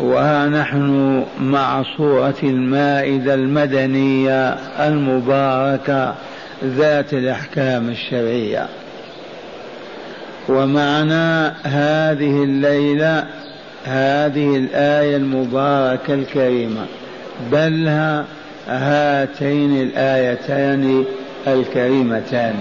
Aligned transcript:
وها 0.00 0.48
نحن 0.48 1.24
مع 1.40 1.82
صورة 1.96 2.34
المائدة 2.42 3.34
المدنية 3.34 4.56
المباركة 4.80 6.14
ذات 6.64 7.12
الأحكام 7.12 7.88
الشرعية. 7.88 8.66
ومعنا 10.48 11.54
هذه 11.62 12.44
الليلة 12.44 13.24
هذه 13.84 14.56
الآية 14.56 15.16
المباركة 15.16 16.14
الكريمة 16.14 16.86
بل 17.52 17.88
هاتين 18.68 19.82
الآيتان 19.82 21.04
الكريمتان. 21.46 22.54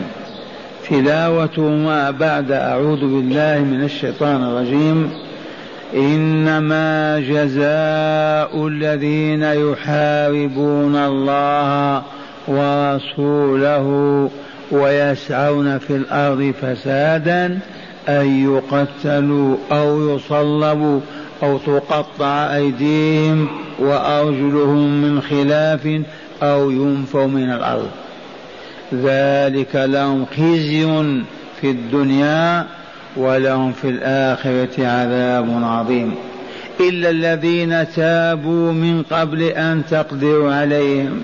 تلاوتهما 0.90 2.12
بعد 2.12 2.52
أعوذ 2.52 3.00
بالله 3.00 3.60
من 3.60 3.84
الشيطان 3.84 4.44
الرجيم. 4.44 5.27
إنما 5.96 7.20
جزاء 7.20 8.68
الذين 8.68 9.44
يحاربون 9.44 10.96
الله 10.96 12.04
ورسوله 12.48 14.30
ويسعون 14.72 15.78
في 15.78 15.96
الأرض 15.96 16.54
فسادا 16.62 17.60
أن 18.10 18.46
يقتلوا 18.46 19.58
أو 19.72 20.16
يصلبوا 20.16 21.00
أو 21.44 21.58
تقطع 21.58 22.56
أيديهم 22.56 23.48
وأرجلهم 23.80 25.02
من 25.02 25.22
خلاف 25.22 26.02
أو 26.44 26.72
ينفوا 26.72 27.28
من 27.28 27.50
الأرض. 27.50 27.90
ذلك 28.94 29.76
لهم 29.76 30.26
خزي 30.26 30.86
في 31.62 31.72
الدنيا 31.72 32.66
ولهم 33.18 33.72
في 33.72 33.90
الآخرة 33.90 34.88
عذاب 34.88 35.64
عظيم. 35.64 36.16
إلا 36.80 37.10
الذين 37.10 37.92
تابوا 37.96 38.72
من 38.72 39.04
قبل 39.04 39.44
أن 39.44 39.84
تقدروا 39.90 40.54
عليهم. 40.54 41.22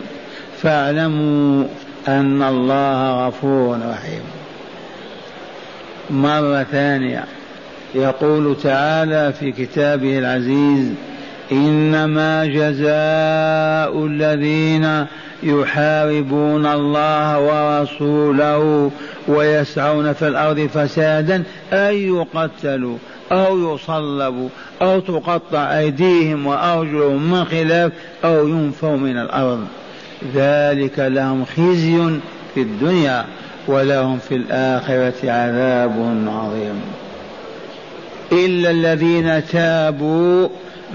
فاعلموا 0.61 1.65
أن 2.07 2.43
الله 2.43 3.27
غفور 3.27 3.77
رحيم. 3.89 4.21
مرة 6.09 6.63
ثانية. 6.63 7.23
يقول 7.95 8.55
تعالى 8.63 9.33
في 9.39 9.51
كتابه 9.51 10.19
العزيز 10.19 10.91
إنما 11.51 12.45
جزاء 12.45 14.05
الذين 14.05 15.05
يحاربون 15.43 16.65
الله 16.65 17.39
ورسوله 17.39 18.91
ويسعون 19.27 20.13
في 20.13 20.27
الأرض 20.27 20.69
فسادا 20.73 21.43
أن 21.73 21.93
يقتلوا 21.93 22.97
أو 23.31 23.75
يصلبوا 23.75 24.49
أو 24.81 24.99
تقطع 24.99 25.77
أيديهم 25.77 26.47
وأرجلهم 26.47 27.31
من 27.31 27.45
خلاف 27.45 27.91
أو 28.25 28.47
ينفوا 28.47 28.97
من 28.97 29.17
الأرض. 29.17 29.67
ذلك 30.35 30.99
لهم 30.99 31.45
خزي 31.45 32.19
في 32.55 32.61
الدنيا 32.61 33.25
ولهم 33.67 34.17
في 34.17 34.35
الآخرة 34.35 35.31
عذاب 35.31 36.25
عظيم. 36.27 36.81
إلا 38.31 38.71
الذين 38.71 39.45
تابوا 39.45 40.47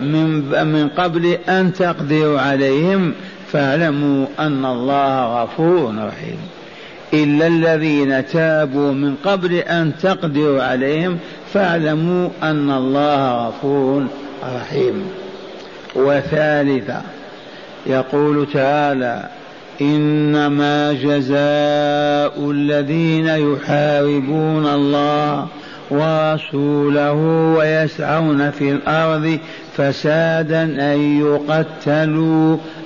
من 0.02 0.28
من 0.66 0.88
قبل 0.88 1.26
أن 1.48 1.72
تقدروا 1.72 2.40
عليهم 2.40 3.14
فاعلموا 3.52 4.26
أن 4.38 4.64
الله 4.64 5.42
غفور 5.42 5.94
رحيم. 5.96 6.38
إلا 7.14 7.46
الذين 7.46 8.26
تابوا 8.26 8.92
من 8.92 9.14
قبل 9.24 9.54
أن 9.54 9.92
تقدروا 10.02 10.62
عليهم 10.62 11.18
فاعلموا 11.52 12.28
أن 12.42 12.70
الله 12.70 13.48
غفور 13.48 14.06
رحيم. 14.56 15.04
وثالثا 15.96 17.02
يقول 17.86 18.46
تعالى 18.52 19.28
إنما 19.80 20.92
جزاء 20.92 22.50
الذين 22.50 23.26
يحاربون 23.26 24.66
الله 24.66 25.46
ورسوله 25.90 27.12
ويسعون 27.58 28.50
في 28.50 28.70
الأرض 28.70 29.38
فسادا 29.76 30.62
أن 30.62 31.20
يقتلوا 31.20 32.56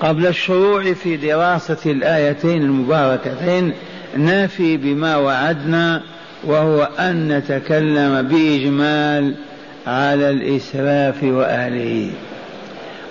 قبل 0.00 0.26
الشروع 0.26 0.92
في 0.92 1.16
دراسة 1.16 1.90
الآيتين 1.90 2.62
المباركتين 2.62 3.72
نفي 4.16 4.76
بما 4.76 5.16
وعدنا 5.16 6.02
وهو 6.44 6.88
أن 6.98 7.28
نتكلم 7.28 8.22
بإجمال 8.22 9.34
على 9.86 10.30
الإسراف 10.30 11.22
وأهله. 11.22 12.10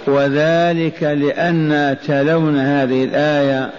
وذلك 0.08 1.04
لأن 1.04 1.98
تلون 2.08 2.58
هذه 2.60 3.04
الآية 3.04 3.70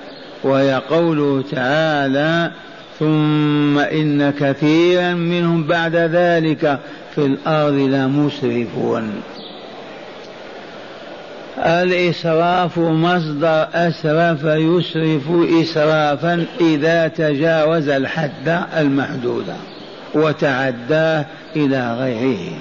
وهي 0.43 0.83
قوله 0.91 1.45
تعالى 1.53 2.51
ثم 2.99 3.79
إن 3.79 4.31
كثيرا 4.31 5.15
منهم 5.15 5.67
بعد 5.67 5.97
ذلك 5.97 6.79
في 7.15 7.27
الأرض 7.27 7.75
لمسرفون 7.75 9.23
الإسراف 11.59 12.79
مصدر 12.79 13.69
أسرف 13.75 14.45
يسرف 14.45 15.31
إسرافا 15.63 16.47
إذا 16.61 17.09
تجاوز 17.09 17.89
الحد 17.89 18.63
المحدود 18.77 19.47
وتعداه 20.15 21.27
إلى 21.57 21.95
غيره. 21.95 22.53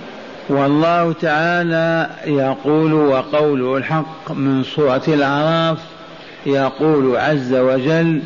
والله 0.50 1.14
تعالى 1.14 2.10
يقول 2.26 2.94
وقوله 2.94 3.78
الحق 3.78 4.32
من 4.32 4.64
سورة 4.64 5.02
الأعراف 5.08 5.78
يقول 6.46 7.18
عز 7.18 7.54
وجل 7.54 8.22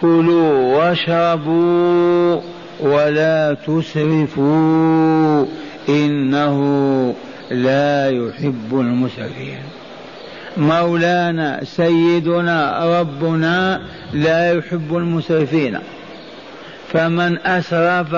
كلوا 0.00 0.76
واشربوا 0.76 2.40
ولا 2.80 3.56
تسرفوا 3.66 5.46
إنه 5.88 6.58
لا 7.50 8.10
يحب 8.10 8.68
المسرفين. 8.72 9.81
مولانا 10.56 11.64
سيدنا 11.64 12.84
ربنا 13.00 13.80
لا 14.12 14.52
يحب 14.52 14.96
المسرفين. 14.96 15.78
فمن 16.92 17.38
أسرف 17.46 18.14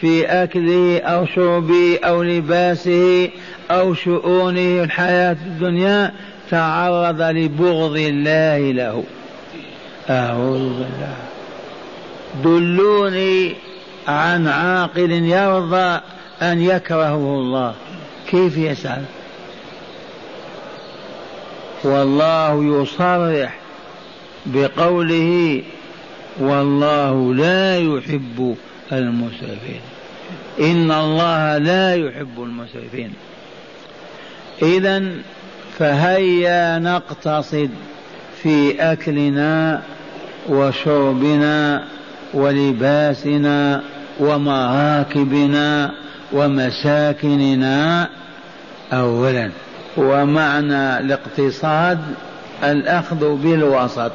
في 0.00 0.24
أكله 0.26 1.00
أو 1.00 1.26
شربه 1.26 1.98
أو 2.04 2.22
لباسه 2.22 3.30
أو 3.70 3.94
شؤونه 3.94 4.84
الحياة 4.84 5.36
الدنيا 5.46 6.12
تعرض 6.50 7.22
لبغض 7.22 7.96
الله 7.96 8.72
له. 8.72 9.04
أعوذ 10.10 10.68
بالله. 10.68 11.16
دلوني 12.44 13.54
عن 14.08 14.48
عاقل 14.48 15.10
يرضى 15.10 16.00
أن 16.42 16.62
يكرهه 16.62 17.14
الله. 17.14 17.74
كيف 18.30 18.56
يسأل؟ 18.56 19.02
والله 21.84 22.82
يصرح 22.82 23.58
بقوله 24.46 25.62
والله 26.40 27.34
لا 27.34 27.78
يحب 27.78 28.56
المسرفين. 28.92 29.80
إن 30.60 30.90
الله 30.90 31.58
لا 31.58 31.94
يحب 31.94 32.42
المسرفين. 32.42 33.12
إذا 34.62 35.02
فهيا 35.78 36.78
نقتصد 36.78 37.70
في 38.42 38.82
أكلنا 38.92 39.82
وشربنا 40.48 41.84
ولباسنا 42.34 43.82
ومراكبنا 44.20 45.94
ومساكننا. 46.32 48.08
أولا 48.92 49.50
ومعنى 49.96 50.98
الاقتصاد 50.98 51.98
الأخذ 52.64 53.36
بالوسط 53.36 54.12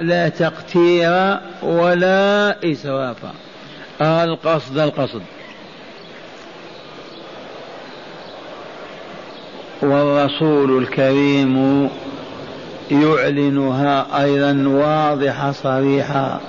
لا 0.00 0.28
تقتير 0.28 1.38
ولا 1.62 2.56
إسراف. 2.72 3.16
القصد 4.00 4.78
القصد. 4.78 5.22
والرسول 9.82 10.78
الكريم 10.82 11.88
يعلنها 12.90 14.22
أيضا 14.22 14.68
واضحة 14.68 15.52
صريحة 15.52 16.40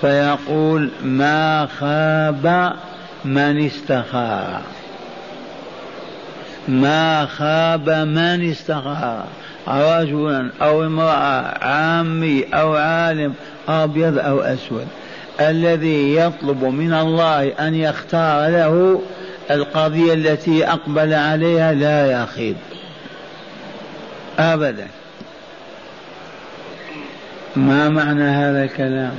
فيقول 0.00 0.90
ما 1.04 1.68
خاب 1.80 2.72
من 3.24 3.66
استخار. 3.66 4.60
ما 6.68 7.26
خاب 7.26 7.90
من 7.90 8.50
استخار 8.50 9.24
رجلا 9.68 10.50
أو 10.62 10.84
امرأة 10.84 11.64
عامي 11.64 12.44
أو 12.54 12.74
عالم 12.74 13.34
أبيض 13.68 14.18
أو 14.18 14.40
أسود. 14.40 14.86
الذي 15.40 16.16
يطلب 16.16 16.64
من 16.64 16.92
الله 16.92 17.48
أن 17.48 17.74
يختار 17.74 18.48
له 18.48 19.02
القضية 19.50 20.14
التي 20.14 20.68
أقبل 20.68 21.14
عليها 21.14 21.72
لا 21.72 22.22
يخيب. 22.22 22.56
أبدا. 24.38 24.86
ما 27.56 27.88
معنى 27.88 28.24
هذا 28.24 28.64
الكلام؟ 28.64 29.14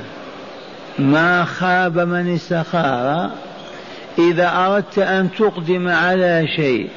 ما 0.98 1.44
خاب 1.44 1.98
من 1.98 2.34
استخار 2.34 3.30
إذا 4.18 4.52
أردت 4.56 4.98
أن 4.98 5.28
تقدم 5.38 5.88
على 5.88 6.48
شيء 6.56 6.88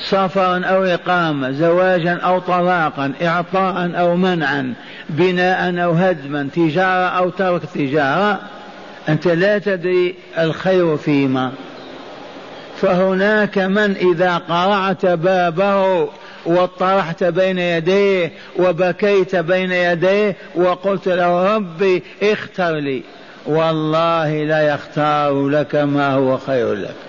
سفرا 0.00 0.64
أو 0.64 0.84
إقامة 0.84 1.50
زواجا 1.50 2.14
أو 2.14 2.38
طلاقا 2.38 3.12
إعطاء 3.22 3.92
أو 4.00 4.16
منعا 4.16 4.74
بناء 5.08 5.84
أو 5.84 5.92
هدما 5.92 6.48
تجارة 6.54 7.08
أو 7.08 7.30
ترك 7.30 7.62
تجارة 7.74 8.40
أنت 9.08 9.28
لا 9.28 9.58
تدري 9.58 10.14
الخير 10.38 10.96
فيما. 10.96 11.52
فهناك 12.80 13.58
من 13.58 13.96
إذا 13.96 14.36
قرعت 14.36 15.06
بابه 15.06 16.08
واطرحت 16.46 17.24
بين 17.24 17.58
يديه 17.58 18.32
وبكيت 18.58 19.36
بين 19.36 19.72
يديه 19.72 20.36
وقلت 20.54 21.08
له 21.08 21.56
ربي 21.56 22.02
اختر 22.22 22.72
لي 22.72 23.02
والله 23.46 24.44
لا 24.44 24.74
يختار 24.74 25.48
لك 25.48 25.74
ما 25.74 26.14
هو 26.14 26.36
خير 26.36 26.74
لك. 26.74 27.07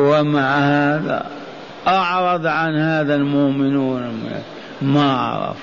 ومع 0.00 0.58
هذا 0.58 1.26
أعرض 1.86 2.46
عن 2.46 2.76
هذا 2.76 3.14
المؤمنون. 3.14 4.20
ما 4.82 5.12
عرف 5.12 5.56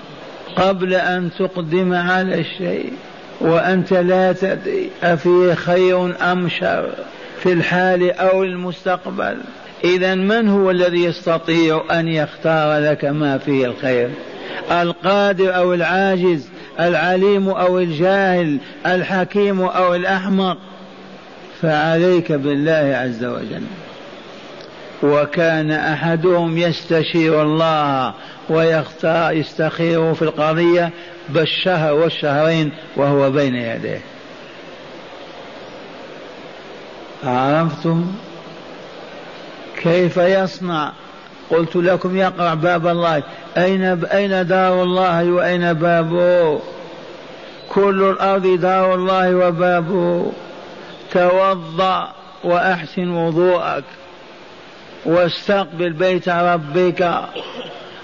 قبل 0.55 0.93
أن 0.93 1.29
تقدم 1.39 1.93
على 1.93 2.39
الشيء 2.39 2.93
وأنت 3.41 3.93
لا 3.93 4.33
تدري 4.33 4.89
أفيه 5.03 5.53
خير 5.53 6.31
أم 6.31 6.49
شر 6.49 6.89
في 7.43 7.53
الحال 7.53 8.11
أو 8.11 8.43
المستقبل. 8.43 9.37
إذا 9.83 10.15
من 10.15 10.49
هو 10.49 10.71
الذي 10.71 11.03
يستطيع 11.03 11.83
أن 11.91 12.07
يختار 12.07 12.79
لك 12.79 13.05
ما 13.05 13.37
فيه 13.37 13.65
الخير؟ 13.65 14.09
القادر 14.71 15.55
أو 15.55 15.73
العاجز 15.73 16.49
العليم 16.79 17.49
أو 17.49 17.79
الجاهل 17.79 18.57
الحكيم 18.85 19.61
أو 19.61 19.95
الأحمق؟ 19.95 20.57
فعليك 21.61 22.31
بالله 22.31 22.97
عز 23.03 23.25
وجل. 23.25 23.63
وكان 25.03 25.71
أحدهم 25.71 26.57
يستشير 26.57 27.41
الله 27.41 28.13
ويختار 28.49 29.31
يستخيره 29.31 30.13
في 30.13 30.21
القضية 30.21 30.89
بالشهر 31.29 31.93
والشهرين 31.93 32.71
وهو 32.95 33.31
بين 33.31 33.55
يديه. 33.55 34.01
عرفتم؟ 37.23 38.05
كيف 39.83 40.17
يصنع؟ 40.17 40.91
قلت 41.49 41.75
لكم 41.75 42.17
يقرع 42.17 42.53
باب 42.53 42.87
الله 42.87 43.23
أين 43.57 44.05
أين 44.05 44.47
دار 44.47 44.83
الله 44.83 45.31
وأين 45.31 45.73
بابه؟ 45.73 46.59
كل 47.69 48.03
الأرض 48.03 48.47
دار 48.47 48.95
الله 48.95 49.35
وبابه. 49.35 50.31
توضأ 51.11 52.11
وأحسن 52.43 53.09
وضوءك. 53.09 53.83
واستقبل 55.07 55.93
بيت 55.93 56.29
ربك 56.29 57.11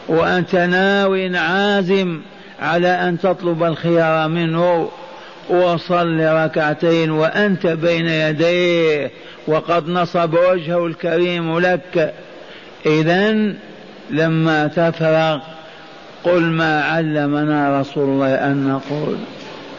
وأنت 0.08 0.56
ناو 0.56 1.30
عازم 1.36 2.22
على 2.60 2.88
أن 2.88 3.20
تطلب 3.20 3.64
الخيار 3.64 4.28
منه 4.28 4.90
وصل 5.50 6.20
ركعتين 6.20 7.12
وأنت 7.12 7.68
بين 7.68 8.08
يديه 8.08 9.12
وقد 9.48 9.90
نصب 9.90 10.34
وجهه 10.34 10.86
الكريم 10.86 11.60
لك. 11.60 12.14
إذا 12.86 13.54
لما 14.10 14.68
تفرغ 14.68 15.40
قل 16.24 16.42
ما 16.42 16.84
علمنا 16.84 17.80
رسول 17.82 18.10
الله 18.10 18.36
أن 18.36 18.68
نقول. 18.68 19.18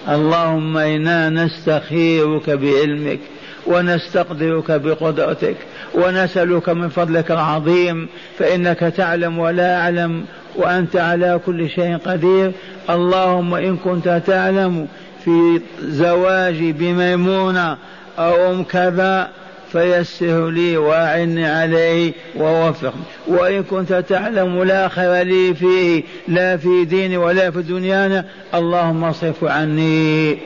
اللهم 0.09 0.77
إنا 0.77 1.31
نستخيرك 1.31 2.51
بعلمك 2.51 3.21
ونستقدرك 3.67 4.71
بقدرتك. 4.71 5.57
ونسألك 5.95 6.69
من 6.69 6.89
فضلك 6.89 7.31
العظيم 7.31 8.09
فإنك 8.39 8.79
تعلم 8.79 9.39
ولا 9.39 9.81
أعلم 9.81 10.25
وأنت 10.57 10.97
على 10.97 11.41
كل 11.47 11.71
شيء 11.71 11.97
قدير. 11.97 12.53
اللهم 12.91 13.55
إن 13.55 13.77
كنت 13.77 14.23
تعلم 14.27 14.89
في 15.25 15.61
زواجي 15.81 16.73
بميمونة 16.73 17.77
أو 18.19 18.51
أم 18.51 18.65
كذا 18.65 19.31
فيسر 19.73 20.51
لي 20.51 20.77
وأعني 20.77 21.47
عليه 21.47 22.13
ووفقني. 22.37 23.03
وإن 23.27 23.63
كنت 23.63 23.93
تعلم 23.93 24.63
لا 24.63 24.89
خير 24.89 25.23
لي 25.23 25.55
فيه 25.55 26.03
لا 26.29 26.57
في 26.57 26.85
ديني 26.85 27.17
ولا 27.17 27.51
في 27.51 27.63
دنيانا 27.63 28.25
اللهم 28.55 29.05
اصرف 29.05 29.45
عني 29.45 30.39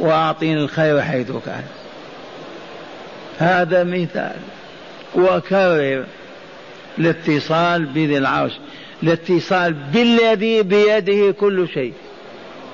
وأعطيني 0.00 0.60
الخير 0.60 1.02
حيث 1.02 1.30
كان. 1.46 1.64
هذا 3.38 3.84
مثال. 3.84 4.55
وكرر 5.16 6.04
الاتصال 6.98 7.84
بذي 7.84 8.18
العرش 8.18 8.52
الاتصال 9.02 9.72
بالذي 9.72 10.62
بيده 10.62 11.32
كل 11.32 11.68
شيء. 11.68 11.92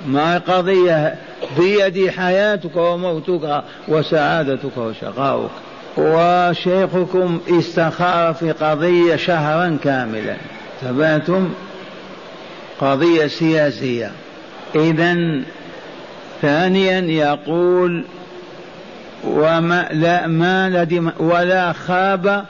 ما 0.07 0.39
قضية 0.39 1.15
بيدي 1.59 2.11
حياتك 2.11 2.77
وموتك 2.77 3.63
وسعادتك 3.89 4.77
وشقاؤك. 4.77 5.51
وشيخكم 5.97 7.41
استخار 7.49 8.35
في 8.35 8.53
قضية 8.53 9.17
شهرا 9.17 9.79
كاملا. 9.85 10.37
تبعتم؟ 10.83 11.53
قضية 12.81 13.27
سياسية. 13.27 14.11
إذا 14.75 15.43
ثانيا 16.43 17.01
يقول 17.01 18.05
وما 19.25 19.89
لا 19.93 20.27
ما 20.27 20.69
ندم 20.69 21.13
ولا 21.19 21.73
خاب 21.73 22.45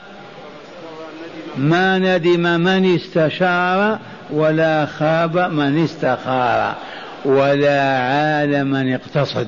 ما 1.57 1.99
ندم 1.99 2.59
من 2.59 2.95
استشار 2.95 3.99
ولا 4.29 4.85
خاب 4.85 5.37
من 5.37 5.83
استخار 5.83 6.75
ولا 7.25 7.97
عال 7.97 8.67
من 8.67 8.93
اقتصد. 8.93 9.47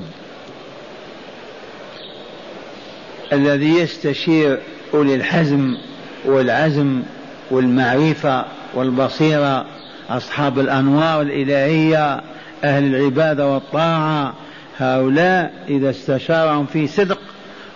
الذي 3.32 3.78
يستشير 3.78 4.58
أولي 4.94 5.14
الحزم 5.14 5.76
والعزم 6.24 7.02
والمعرفة 7.50 8.44
والبصيرة 8.74 9.66
أصحاب 10.10 10.58
الأنوار 10.58 11.20
الإلهية 11.22 12.20
أهل 12.64 12.94
العبادة 12.94 13.46
والطاعة 13.46 14.34
هؤلاء 14.78 15.52
إذا 15.68 15.90
استشارهم 15.90 16.66
في 16.66 16.86
صدق 16.86 17.18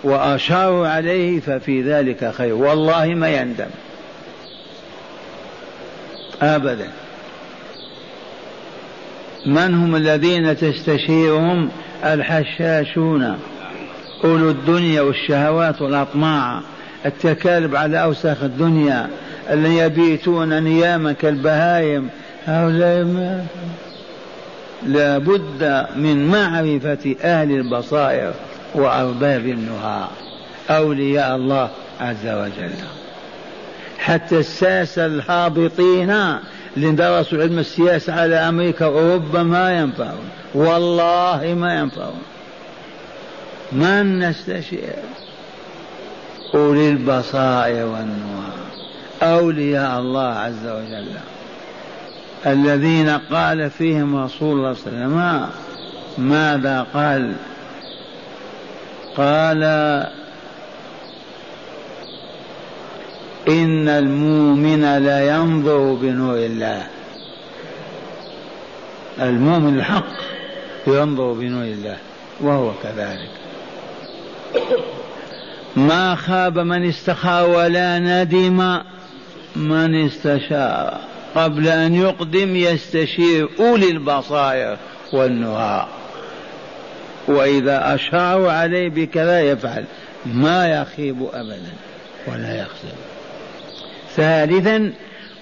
وأشاروا 0.05 0.89
عليه 0.89 1.41
ففي 1.41 1.83
ذلك 1.83 2.33
خير. 2.35 2.55
والله 2.55 3.07
ما 3.07 3.29
يندم. 3.29 3.71
أبدا. 6.43 6.89
من 9.47 9.75
هم 9.75 9.97
الذين 9.97 10.57
تستشيرهم؟ 10.57 11.71
الحشاشون. 12.05 13.39
أولو 14.25 14.51
الدنيا 14.51 15.01
والشهوات 15.01 15.83
والأطماع. 15.83 16.61
التكالب 17.07 17.77
على 17.77 18.03
أوساخ 18.03 18.43
الدنيا. 18.43 19.09
الذين 19.51 19.79
يبيتون 19.79 20.63
نياما 20.63 21.13
كالبهايم 21.13 22.09
هؤلاء 22.47 23.05
ما 23.05 23.47
لا 24.87 25.19
بد 25.19 25.87
من 25.97 26.29
معرفة 26.29 27.17
أهل 27.23 27.51
البصائر 27.51 28.33
وأرباب 28.75 29.47
النهى. 29.47 30.05
أولياء 30.71 31.37
الله 31.37 31.71
عز 32.01 32.27
وجل. 32.27 32.73
حتى 33.99 34.39
الساسة 34.39 35.07
الهابطين 35.07 36.11
اللي 36.77 36.93
درسوا 36.93 37.43
علم 37.43 37.59
السياسة 37.59 38.21
على 38.21 38.37
أمريكا 38.37 38.87
وأوروبا 38.87 39.43
ما 39.43 39.79
ينفعون. 39.79 40.29
والله 40.55 41.55
ما 41.59 41.75
ينفعون. 41.75 42.23
من 43.73 44.19
نستشير. 44.19 44.95
أولي 46.55 46.91
البصائر 46.91 47.87
والنهى. 47.87 48.51
أولياء 49.23 50.01
الله 50.01 50.29
عز 50.29 50.67
وجل. 50.67 51.09
الذين 52.47 53.09
قال 53.09 53.71
فيهم 53.71 54.17
رسول 54.17 54.59
الله 54.59 54.75
صلى 54.75 54.93
الله 54.93 55.21
عليه 55.21 55.47
وسلم 55.47 55.51
ماذا 56.19 56.87
قال؟ 56.95 57.33
قال 59.17 59.63
إن 63.49 63.89
المؤمن 63.89 64.99
لا 64.99 65.37
ينظر 65.37 65.95
بنور 65.95 66.37
الله. 66.37 66.87
المؤمن 69.21 69.79
الحق 69.79 70.13
ينظر 70.87 71.33
بنور 71.33 71.65
الله 71.65 71.97
وهو 72.41 72.73
كذلك. 72.83 73.31
ما 75.77 76.15
خاب 76.15 76.59
من 76.59 76.89
استخار 76.89 77.49
ولا 77.49 77.99
ندم 77.99 78.81
من 79.57 80.05
استشار 80.05 81.10
قبل 81.35 81.69
أن 81.69 81.95
يقدم 81.95 82.57
يستشير 82.57 83.49
أولي 83.61 83.91
البصائر 83.91 84.77
والنهى 85.13 85.87
وإذا 87.29 87.95
أشاروا 87.95 88.53
عليه 88.53 88.89
بكذا 88.89 89.41
يفعل. 89.41 89.85
ما 90.27 90.69
يخيب 90.69 91.29
أبدا 91.33 91.73
ولا 92.27 92.57
يخسر 92.57 92.95
ثالثا 94.17 94.93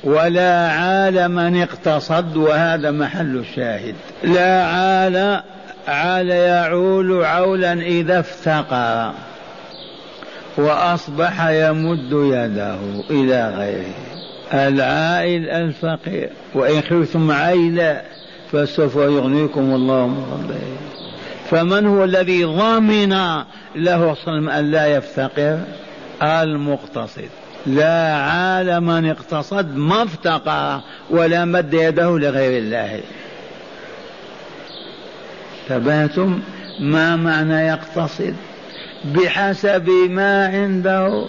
ولا 0.04 0.70
عال 0.70 1.28
من 1.28 1.62
اقتصد 1.62 2.36
وهذا 2.36 2.90
محل 2.90 3.36
الشاهد. 3.36 3.94
لا 4.22 4.64
عال 4.64 5.42
عال 5.88 6.28
يعول 6.28 7.24
عولا 7.24 7.72
إذا 7.72 8.20
افتقر 8.20 9.12
وأصبح 10.56 11.46
يمد 11.48 12.12
يده 12.12 12.78
إلى 13.10 13.54
غيره. 13.56 14.07
العائل 14.52 15.50
الفقير. 15.50 16.30
وإن 16.54 16.82
خفتم 16.82 17.30
عيلا 17.30 18.02
فسوف 18.52 18.96
يغنيكم 18.96 19.74
الله 19.74 20.06
من 20.06 20.24
فضله. 20.30 20.76
فمن 21.50 21.86
هو 21.86 22.04
الذي 22.04 22.44
ضمن 22.44 23.42
له 23.76 24.14
صلى 24.24 24.58
أن 24.58 24.70
لا 24.70 24.86
يفتقر؟ 24.86 25.58
المقتصد. 26.22 27.28
لا 27.66 28.14
عال 28.14 28.80
من 28.80 29.10
اقتصد 29.10 29.76
ما 29.76 30.02
افتقر 30.02 30.80
ولا 31.10 31.44
مد 31.44 31.74
يده 31.74 32.18
لغير 32.18 32.58
الله. 32.58 33.00
تباتم 35.68 36.40
ما 36.80 37.16
معنى 37.16 37.66
يقتصد؟ 37.66 38.34
بحسب 39.04 39.88
ما 40.10 40.46
عنده. 40.46 41.28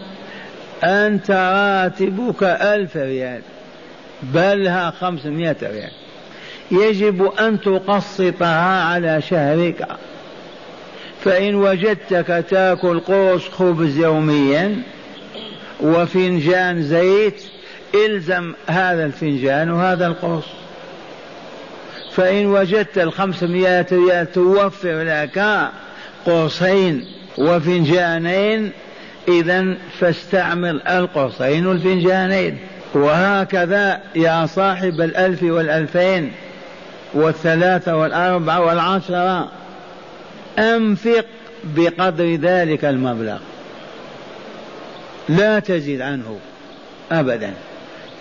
أنت 0.83 1.31
راتبك 1.31 2.43
ألف 2.43 2.97
ريال 2.97 3.41
بلها 4.23 4.91
خمسمائة 4.91 5.55
ريال. 5.61 5.91
يجب 6.71 7.31
أن 7.39 7.61
تقسطها 7.61 8.83
على 8.83 9.21
شهرك. 9.21 9.87
فإن 11.23 11.55
وجدتك 11.55 12.45
تأكل 12.49 12.99
قوس 12.99 13.49
خبز 13.49 13.97
يوميا 13.97 14.81
وفنجان 15.79 16.83
زيت 16.83 17.43
إلزم 17.95 18.53
هذا 18.67 19.05
الفنجان 19.05 19.71
وهذا 19.71 20.07
القوس. 20.07 20.45
فإن 22.11 22.45
وجدت 22.45 22.97
الخمسمائة 22.97 23.85
ريال 23.91 24.31
توفر 24.31 25.03
لك 25.03 25.69
قوسين 26.25 27.05
وفنجانين 27.37 28.71
إذا 29.29 29.75
فاستعمل 29.99 30.81
القوسين 30.81 31.67
والفنجانين 31.67 32.57
وهكذا 32.93 33.99
يا 34.15 34.45
صاحب 34.45 35.01
الألف 35.01 35.43
والألفين 35.43 36.31
والثلاثة 37.13 37.97
والأربعة 37.97 38.61
والعشرة 38.65 39.51
أنفق 40.59 41.25
بقدر 41.63 42.35
ذلك 42.35 42.85
المبلغ. 42.85 43.37
لا 45.29 45.59
تزيد 45.59 46.01
عنه 46.01 46.39
أبدا. 47.11 47.53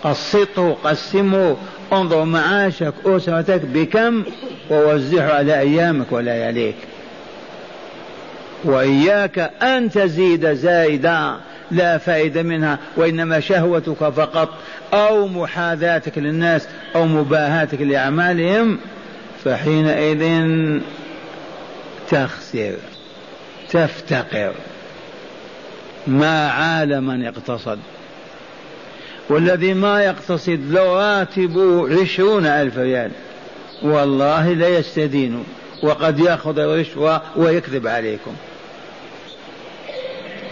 قسطه 0.03 0.77
قسمه 0.83 1.57
انظر 1.93 2.23
معاشك 2.23 2.93
أسرتك 3.05 3.61
بكم 3.61 4.23
ووزعه 4.69 5.33
على 5.33 5.59
أيامك 5.59 6.11
ولياليك 6.11 6.75
وإياك 8.63 9.39
أن 9.61 9.89
تزيد 9.89 10.53
زائدا 10.53 11.35
لا 11.71 11.97
فائدة 11.97 12.43
منها 12.43 12.79
وإنما 12.97 13.39
شهوتك 13.39 14.09
فقط 14.09 14.49
أو 14.93 15.27
محاذاتك 15.27 16.17
للناس 16.17 16.67
أو 16.95 17.05
مباهاتك 17.05 17.81
لأعمالهم 17.81 18.79
فحينئذ 19.45 20.41
تخسر 22.09 22.73
تفتقر. 23.69 24.53
ما 26.07 26.49
عال 26.49 27.01
من 27.01 27.25
اقتصد. 27.25 27.79
والذي 29.29 29.73
ما 29.73 30.03
يقتصد 30.03 30.59
لو 30.71 30.99
راتبه 30.99 32.01
عشرون 32.01 32.45
ألف 32.45 32.77
ريال 32.77 33.11
والله 33.81 34.53
لا 34.53 34.67
يستدين 34.67 35.43
وقد 35.83 36.19
يأخذ 36.19 36.59
الرشوة 36.59 37.21
ويكذب 37.35 37.87
عليكم. 37.87 38.35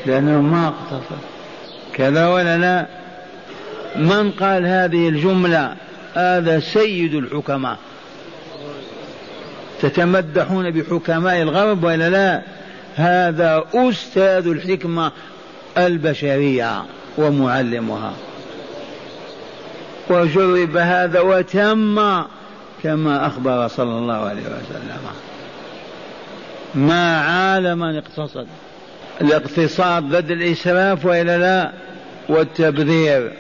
لأنه 0.06 0.42
ما 0.42 0.68
اقتصد 0.68 1.18
كذا 1.94 2.28
ولا 2.28 2.58
لا؟ 2.58 2.86
من 3.96 4.32
قال 4.32 4.66
هذه 4.66 5.10
الجملة؟ 5.10 5.76
هذا 6.14 6.60
سيد 6.60 7.14
الحكماء. 7.14 7.78
تتمدحون 9.82 10.72
بحكماء 10.72 11.42
الغرب 11.42 11.84
ولا 11.84 12.10
لا؟ 12.10 12.42
هذا 12.96 13.64
أستاذ 13.74 14.48
الحكمة 14.48 15.12
البشرية 15.78 16.84
ومعلمها. 17.18 18.14
وجرب 20.10 20.78
هذا 20.78 21.20
وتم 21.20 22.24
كما 22.84 23.28
أخبر 23.28 23.68
صلى 23.68 23.98
الله 23.98 24.14
عليه 24.14 24.42
وسلم. 24.42 25.02
ما 26.76 27.22
عال 27.22 27.76
من 27.76 27.98
اقتصد. 27.98 28.48
الاقتصاد 29.22 30.04
ضد 30.04 30.32
الإسراف 30.32 31.06
وإلا 31.06 31.38
لا؟ 31.38 31.72
والتبذير. 32.30 33.32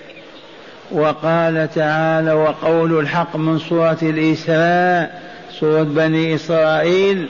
وقال 0.91 1.69
تعالى 1.75 2.33
وقول 2.33 2.99
الحق 2.99 3.35
من 3.35 3.59
سورة 3.59 3.97
الإسراء 4.01 5.21
سورة 5.59 5.83
بني 5.83 6.35
إسرائيل 6.35 7.29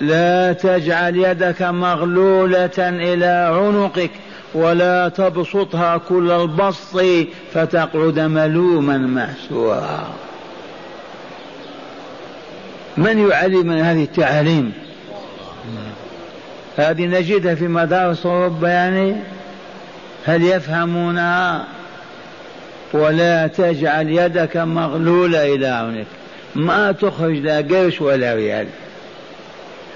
لا 0.00 0.52
تجعل 0.52 1.16
يدك 1.16 1.62
مغلولة 1.62 2.78
إلى 2.78 3.54
عنقك 3.56 4.10
ولا 4.54 5.08
تبسطها 5.08 5.96
كل 5.96 6.30
البسط 6.30 7.04
فتقعد 7.54 8.18
ملوما 8.18 8.98
محسورا. 8.98 10.08
من 12.96 13.28
يعلمنا 13.30 13.92
هذه 13.92 14.04
التعاليم؟ 14.04 14.72
هذه 16.76 17.06
نجدها 17.06 17.54
في 17.54 17.68
مدارس 17.68 18.26
أوروبا 18.26 18.68
يعني 18.68 19.16
هل 20.26 20.42
يفهمونها 20.42 21.64
ولا 22.92 23.46
تجعل 23.46 24.08
يدك 24.08 24.56
مغلولة 24.56 25.54
إلى 25.54 25.66
عنقك 25.66 26.06
ما 26.54 26.92
تخرج 26.92 27.36
لا 27.36 27.56
قرش 27.56 28.00
ولا 28.00 28.34
ريال. 28.34 28.66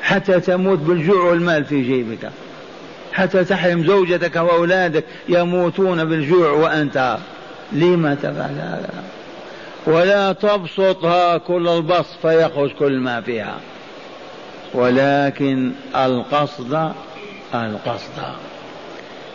حتى 0.03 0.41
تموت 0.41 0.79
بالجوع 0.79 1.25
والمال 1.25 1.65
في 1.65 1.83
جيبك. 1.83 2.31
حتى 3.13 3.45
تحرم 3.45 3.87
زوجتك 3.87 4.37
وأولادك 4.37 5.05
يموتون 5.29 6.05
بالجوع 6.05 6.51
وأنت. 6.51 7.17
لما 7.73 8.15
تفعل 8.15 8.55
هذا؟ 8.59 8.91
ولا 9.87 10.33
تبسطها 10.33 11.39
كل 11.39 11.69
البسط 11.69 12.17
فيخرج 12.23 12.71
كل 12.71 12.99
ما 12.99 13.21
فيها. 13.21 13.55
ولكن 14.77 15.73
القصد 15.97 16.93
القصد. 17.55 18.23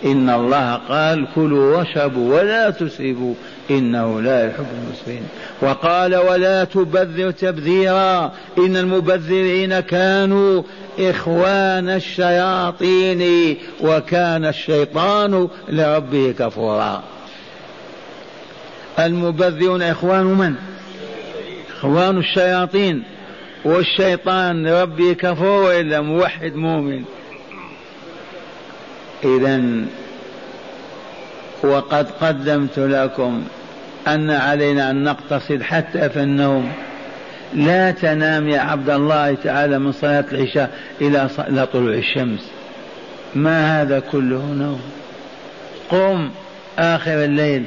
إن 0.05 0.29
الله 0.29 0.75
قال 0.75 1.27
كلوا 1.35 1.77
واشربوا 1.77 2.39
ولا 2.39 2.69
تسرفوا 2.69 3.33
إنه 3.71 4.21
لا 4.21 4.47
يحب 4.47 4.65
المسرفين. 4.83 5.21
وقال 5.61 6.15
ولا 6.15 6.63
تبذر 6.63 7.31
تبذيرا 7.31 8.31
إن 8.57 8.77
المبذرين 8.77 9.79
كانوا 9.79 10.63
إخوان 10.99 11.89
الشياطين 11.89 13.57
وكان 13.81 14.45
الشيطان 14.45 15.47
لربه 15.69 16.33
كفورا. 16.39 17.03
المبذرون 18.99 19.81
إخوان 19.81 20.25
من؟ 20.25 20.55
إخوان 21.77 22.17
الشياطين. 22.17 23.03
والشيطان 23.65 24.67
لربه 24.67 25.13
كفور 25.13 25.79
إلا 25.79 26.01
موحد 26.01 26.55
مؤمن. 26.55 27.03
إذا 29.23 29.61
وقد 31.63 32.07
قدمت 32.11 32.79
لكم 32.79 33.43
أن 34.07 34.31
علينا 34.31 34.91
أن 34.91 35.03
نقتصد 35.03 35.61
حتى 35.61 36.09
في 36.09 36.19
النوم. 36.19 36.71
لا 37.53 37.91
تنام 37.91 38.49
يا 38.49 38.59
عبد 38.59 38.89
الله 38.89 39.33
تعالى 39.33 39.79
من 39.79 39.91
صلاة 39.91 40.25
العشاء 40.31 40.71
إلى 41.01 41.29
إلى 41.39 41.67
طلوع 41.67 41.93
الشمس. 41.93 42.51
ما 43.35 43.81
هذا 43.81 43.99
كله؟ 43.99 44.45
نوم. 44.45 44.81
قم 45.89 46.29
آخر 46.79 47.23
الليل 47.23 47.63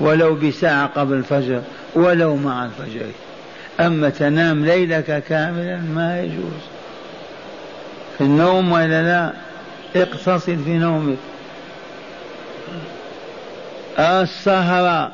ولو 0.00 0.34
بساعة 0.34 0.86
قبل 0.86 1.14
الفجر 1.14 1.62
ولو 1.94 2.36
مع 2.36 2.64
الفجر. 2.64 3.06
أما 3.86 4.10
تنام 4.10 4.64
ليلك 4.64 5.22
كاملا 5.28 5.76
ما 5.76 6.20
يجوز. 6.20 6.62
في 8.18 8.24
النوم 8.24 8.72
ولا 8.72 9.02
لا 9.02 9.32
اقتصد 10.02 10.62
في 10.64 10.78
نومك. 10.78 11.16
السهرة 13.98 15.12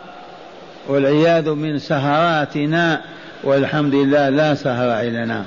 والعياذ 0.88 1.50
من 1.50 1.78
سهراتنا 1.78 3.00
والحمد 3.44 3.94
لله 3.94 4.28
لا 4.28 4.54
سهر 4.54 5.02
لنا 5.02 5.44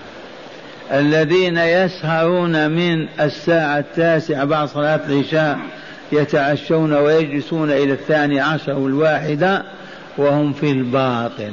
الذين 0.92 1.58
يسهرون 1.58 2.72
من 2.72 3.08
الساعة 3.20 3.80
التاسعة 3.80 4.46
بعد 4.46 4.68
صلاة 4.68 5.00
العشاء 5.10 5.58
يتعشون 6.12 6.94
ويجلسون 6.94 7.72
إلى 7.72 7.94
الثاني 7.94 8.40
عشر 8.40 8.74
والواحدة 8.74 9.64
وهم 10.18 10.54
في 10.54 10.72
الباطل 10.72 11.52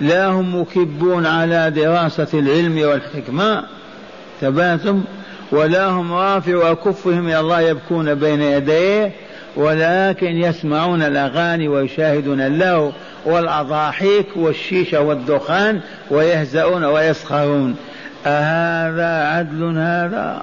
لا 0.00 0.26
هم 0.26 0.60
مكبون 0.60 1.26
على 1.26 1.70
دراسة 1.70 2.28
العلم 2.34 2.78
والحكمة 2.88 3.64
تباتم 4.40 5.04
ولا 5.52 5.86
هم 5.86 6.12
رافعوا 6.12 6.70
أكفهم 6.72 7.26
إلى 7.26 7.40
الله 7.40 7.60
يبكون 7.60 8.14
بين 8.14 8.42
يديه 8.42 9.12
ولكن 9.56 10.26
يسمعون 10.26 11.02
الأغاني 11.02 11.68
ويشاهدون 11.68 12.40
اللهو 12.40 12.92
والأضاحيك 13.24 14.26
والشيشة 14.36 15.00
والدخان 15.00 15.80
ويهزؤون 16.10 16.84
ويسخرون. 16.84 17.76
أهذا 18.26 19.24
عدل 19.26 19.78
هذا؟ 19.78 20.42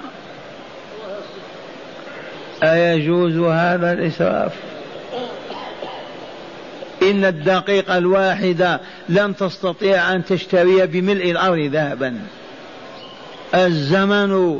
أيجوز 2.63 3.37
هذا 3.37 3.91
الإسراف؟ 3.91 4.51
إن 7.11 7.25
الدقيقة 7.25 7.97
الواحدة 7.97 8.79
لن 9.09 9.35
تستطيع 9.35 10.13
أن 10.13 10.25
تشتري 10.25 10.85
بملء 10.85 11.31
الأرض 11.31 11.59
ذهبا. 11.59 12.19
الزمن 13.55 14.59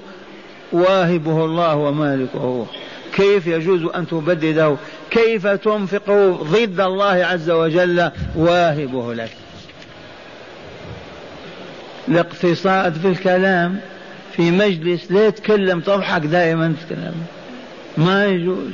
واهبه 0.71 1.45
الله 1.45 1.75
ومالكه. 1.75 2.65
كيف 3.13 3.47
يجوز 3.47 3.83
أن 3.95 4.07
تبدده؟ 4.07 4.75
كيف 5.09 5.47
تنفق 5.47 6.11
ضد 6.43 6.79
الله 6.79 7.25
عز 7.25 7.49
وجل 7.49 8.11
واهبه 8.35 9.13
لك؟ 9.13 9.31
الاقتصاد 12.07 12.93
في 12.93 13.07
الكلام 13.07 13.79
في 14.35 14.51
مجلس 14.51 15.11
لا 15.11 15.27
يتكلم 15.27 15.79
تضحك 15.79 16.21
دائما 16.21 16.73
تتكلم 16.81 17.15
ما 17.97 18.25
يجوز. 18.25 18.71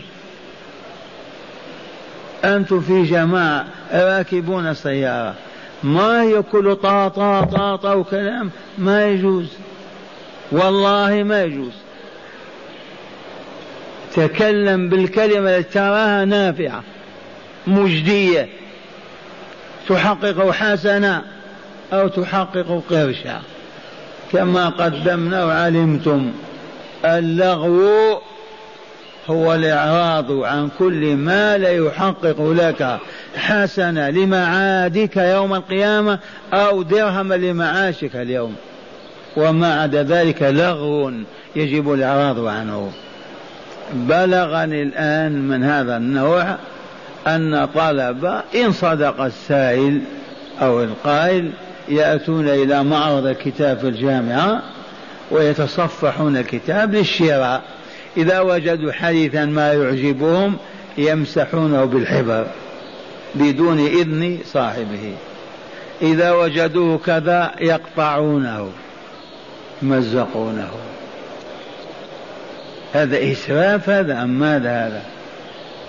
أنتم 2.44 2.82
في 2.82 3.04
جماعة 3.04 3.66
راكبون 3.94 4.74
سيارة. 4.74 5.36
ما 5.84 6.22
هي 6.22 6.42
كل 6.42 6.76
طا 6.76 7.08
طا 7.08 7.42
طا 7.42 7.76
طا 7.76 7.94
وكلام؟ 7.94 8.52
ما 8.78 9.08
يجوز. 9.08 9.48
والله 10.52 11.24
ما 11.24 11.44
يجوز. 11.44 11.74
تكلم 14.14 14.90
بالكلمة 14.90 15.58
التي 15.58 15.74
تراها 15.74 16.26
نافعة 16.26 16.84
مجدية. 17.68 18.50
تحقق 19.90 20.52
حسنة 20.52 21.22
أو 21.94 22.08
تحقق 22.08 22.84
قرشا. 22.90 23.42
كما 24.32 24.70
قدمنا 24.70 25.46
وعلمتم 25.46 26.32
اللغو 27.06 28.22
هو 29.32 29.54
الإعراض 29.54 30.32
عن 30.32 30.70
كل 30.80 31.16
ما 31.16 31.58
لا 31.58 31.70
يحقق 31.70 32.52
لك 32.52 33.00
حسنة 33.36 34.10
لمعادك 34.10 35.18
يوم 35.18 35.54
القيامة 35.54 36.20
أو 36.54 36.82
درهم 36.82 37.34
لمعاشك 37.34 38.16
اليوم. 38.16 38.56
وما 39.38 39.82
عدا 39.82 40.04
ذلك 40.04 40.44
لغو 40.44 41.12
يجب 41.56 41.94
الإعراض 41.94 42.46
عنه. 42.46 42.92
بلغني 43.94 44.84
الآن 44.84 45.48
من 45.48 45.64
هذا 45.64 45.98
النوع 45.98 46.56
أن 47.28 47.68
طلبة 47.76 48.42
إن 48.56 48.72
صدق 48.72 49.22
السائل 49.22 50.02
أو 50.62 50.84
القائل 50.84 51.52
يأتون 51.90 52.50
إلى 52.50 52.84
معرض 52.84 53.26
الكتاب 53.26 53.78
في 53.78 53.88
الجامعة 53.88 54.62
ويتصفحون 55.32 56.38
الكتاب 56.38 56.94
للشراء. 56.94 57.62
إذا 58.18 58.40
وجدوا 58.40 58.92
حديثا 58.92 59.46
ما 59.46 59.74
يعجبهم 59.74 60.58
يمسحونه 60.98 61.86
بالحبر 61.86 62.46
بدون 63.36 63.80
إذن 63.80 64.38
صاحبه. 64.46 65.14
إذا 66.02 66.32
وجدوه 66.32 66.98
كذا 66.98 67.52
يقطعونه 67.62 68.70
مزقونه 69.82 70.70
هذا 72.94 73.32
إسراف 73.32 73.90
هذا 73.90 74.24
أم 74.24 74.30
ماذا 74.30 74.88
هذا؟ 74.88 75.02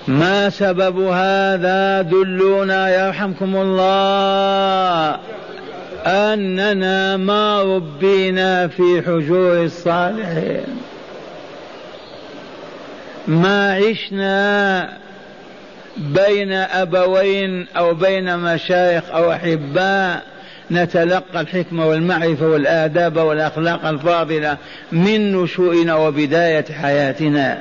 ما 0.08 0.50
سبب 0.50 0.98
هذا؟ 0.98 2.02
دلونا 2.02 3.06
يرحمكم 3.06 3.56
الله 3.56 5.18
أننا 6.06 7.16
ما 7.16 7.62
ربينا 7.62 8.68
في 8.68 9.02
حجور 9.06 9.64
الصالحين. 9.64 10.66
ما 13.28 13.74
عشنا 13.74 14.88
بين 15.96 16.52
أبوين 16.52 17.66
أو 17.76 17.94
بين 17.94 18.38
مشايخ 18.38 19.02
أو 19.10 19.32
أحباء 19.32 20.22
نتلقى 20.70 21.40
الحكمة 21.40 21.86
والمعرفة 21.86 22.46
والآداب 22.46 23.16
والأخلاق 23.16 23.86
الفاضلة 23.86 24.56
من 24.92 25.32
نشوئنا 25.32 25.94
وبداية 25.94 26.64
حياتنا. 26.82 27.58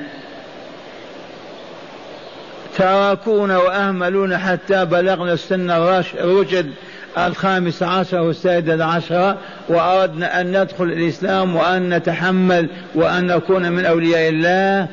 تركونا 2.78 3.58
وأهملونا 3.58 4.38
حتى 4.38 4.84
بلغنا 4.84 5.32
السن 5.32 5.70
الرشد 5.70 6.70
الخامس 7.18 7.82
عشر 7.82 8.20
والسادس 8.20 8.80
عشر 8.80 9.36
وأردنا 9.68 10.40
أن 10.40 10.60
ندخل 10.60 10.84
الإسلام 10.84 11.56
وأن 11.56 11.94
نتحمل 11.94 12.68
وأن 12.94 13.26
نكون 13.26 13.72
من 13.72 13.86
أولياء 13.86 14.28
الله. 14.28 14.88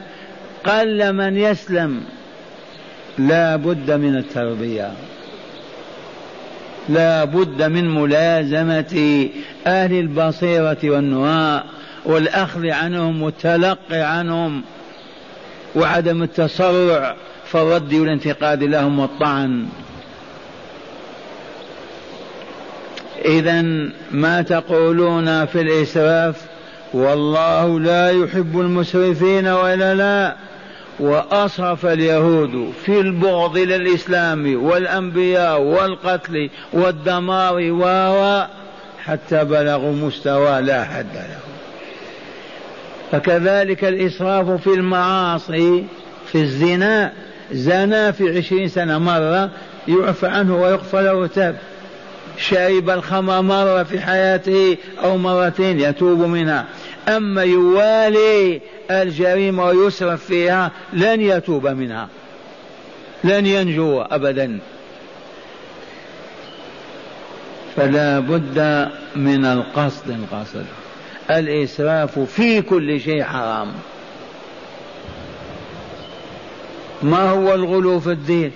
قل 0.65 1.13
من 1.13 1.38
يسلم 1.38 2.02
لا 3.17 3.56
بد 3.56 3.91
من 3.91 4.17
التربية. 4.17 4.91
لا 6.89 7.24
بد 7.24 7.63
من 7.63 7.95
ملازمة 7.95 9.30
أهل 9.67 9.93
البصيرة 9.93 10.78
والنواء 10.84 11.65
والأخذ 12.06 12.69
عنهم 12.69 13.22
والتلقي 13.22 14.02
عنهم 14.02 14.62
وعدم 15.76 16.24
التسرع 16.24 17.15
في 17.45 17.56
الرد 17.56 17.93
والانتقاد 17.93 18.63
لهم 18.63 19.00
والطعن. 19.00 19.65
إذا 23.26 23.62
ما 24.12 24.41
تقولون 24.41 25.45
في 25.45 25.62
الإسراف؟ 25.62 26.41
والله 26.93 27.80
لا 27.80 28.10
يحب 28.10 28.60
المسرفين 28.60 29.48
ولا 29.48 29.95
لا. 29.95 30.36
وأصرف 30.99 31.85
اليهود 31.85 32.73
في 32.85 32.99
البغض 32.99 33.57
إلى 33.57 33.75
الإسلام 33.75 34.63
والأنبياء 34.63 35.62
والقتل 35.62 36.49
والدمار 36.73 37.71
و 37.71 38.43
حتى 39.03 39.43
بلغوا 39.43 39.93
مستوى 39.93 40.62
لا 40.62 40.83
حد 40.83 41.13
له. 41.15 41.39
فكذلك 43.12 43.85
الإسراف 43.85 44.51
في 44.51 44.73
المعاصي 44.73 45.85
في 46.25 46.41
الزنا. 46.41 47.12
زنا 47.51 48.12
في 48.12 48.38
عشرين 48.38 48.67
سنة 48.67 48.97
مرة 48.97 49.49
يعفى 49.88 50.27
عنه 50.27 50.62
ويغفر 50.62 51.01
له 51.01 51.13
وتاب 51.13 51.57
شرب 52.39 52.89
الخمر 52.89 53.41
مرة 53.41 53.84
في 53.84 53.99
حياته 53.99 54.78
أو 55.04 55.17
مرتين 55.17 55.80
يتوب 55.80 56.19
منها. 56.19 56.65
أما 57.08 57.43
يوالي 57.43 58.62
الجريمة 58.91 59.65
ويسرف 59.65 60.25
فيها 60.25 60.71
لن 60.93 61.21
يتوب 61.21 61.67
منها. 61.67 62.08
لن 63.23 63.45
ينجو 63.45 64.02
أبدا. 64.02 64.60
فلا 67.75 68.19
بد 68.19 68.89
من 69.15 69.45
القصد 69.45 70.10
القصد 70.10 70.65
الإسراف 71.30 72.19
في 72.19 72.62
كل 72.62 73.02
شيء 73.02 73.23
حرام. 73.23 73.71
ما 77.04 77.30
هو 77.30 77.54
الغلو 77.54 77.99
في 77.99 78.12
الدين؟ 78.12 78.52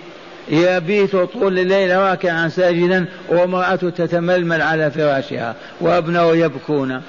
يبيت 0.49 1.15
طول 1.15 1.59
الليل 1.59 1.97
راكعا 1.97 2.47
ساجدا 2.47 3.05
وامرأته 3.29 3.89
تتململ 3.89 4.61
على 4.61 4.91
فراشها 4.91 5.55
وأبناء 5.81 6.35
يبكون. 6.35 7.01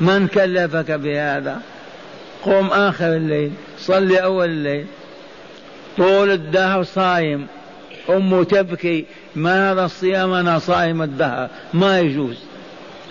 من 0.00 0.26
كلفك 0.26 0.90
بهذا؟ 0.90 1.60
قم 2.44 2.66
آخر 2.66 3.16
الليل 3.16 3.50
صلي 3.78 4.16
أول 4.22 4.48
الليل. 4.48 4.86
طول 5.96 6.30
الدهر 6.30 6.82
صايم. 6.82 7.46
أمه 8.10 8.44
تبكي 8.44 9.06
ما 9.36 9.72
هذا 9.72 9.84
الصيام؟ 9.84 10.32
أنا 10.32 10.58
صائم 10.58 11.02
الدهر. 11.02 11.48
ما 11.74 12.00
يجوز. 12.00 12.36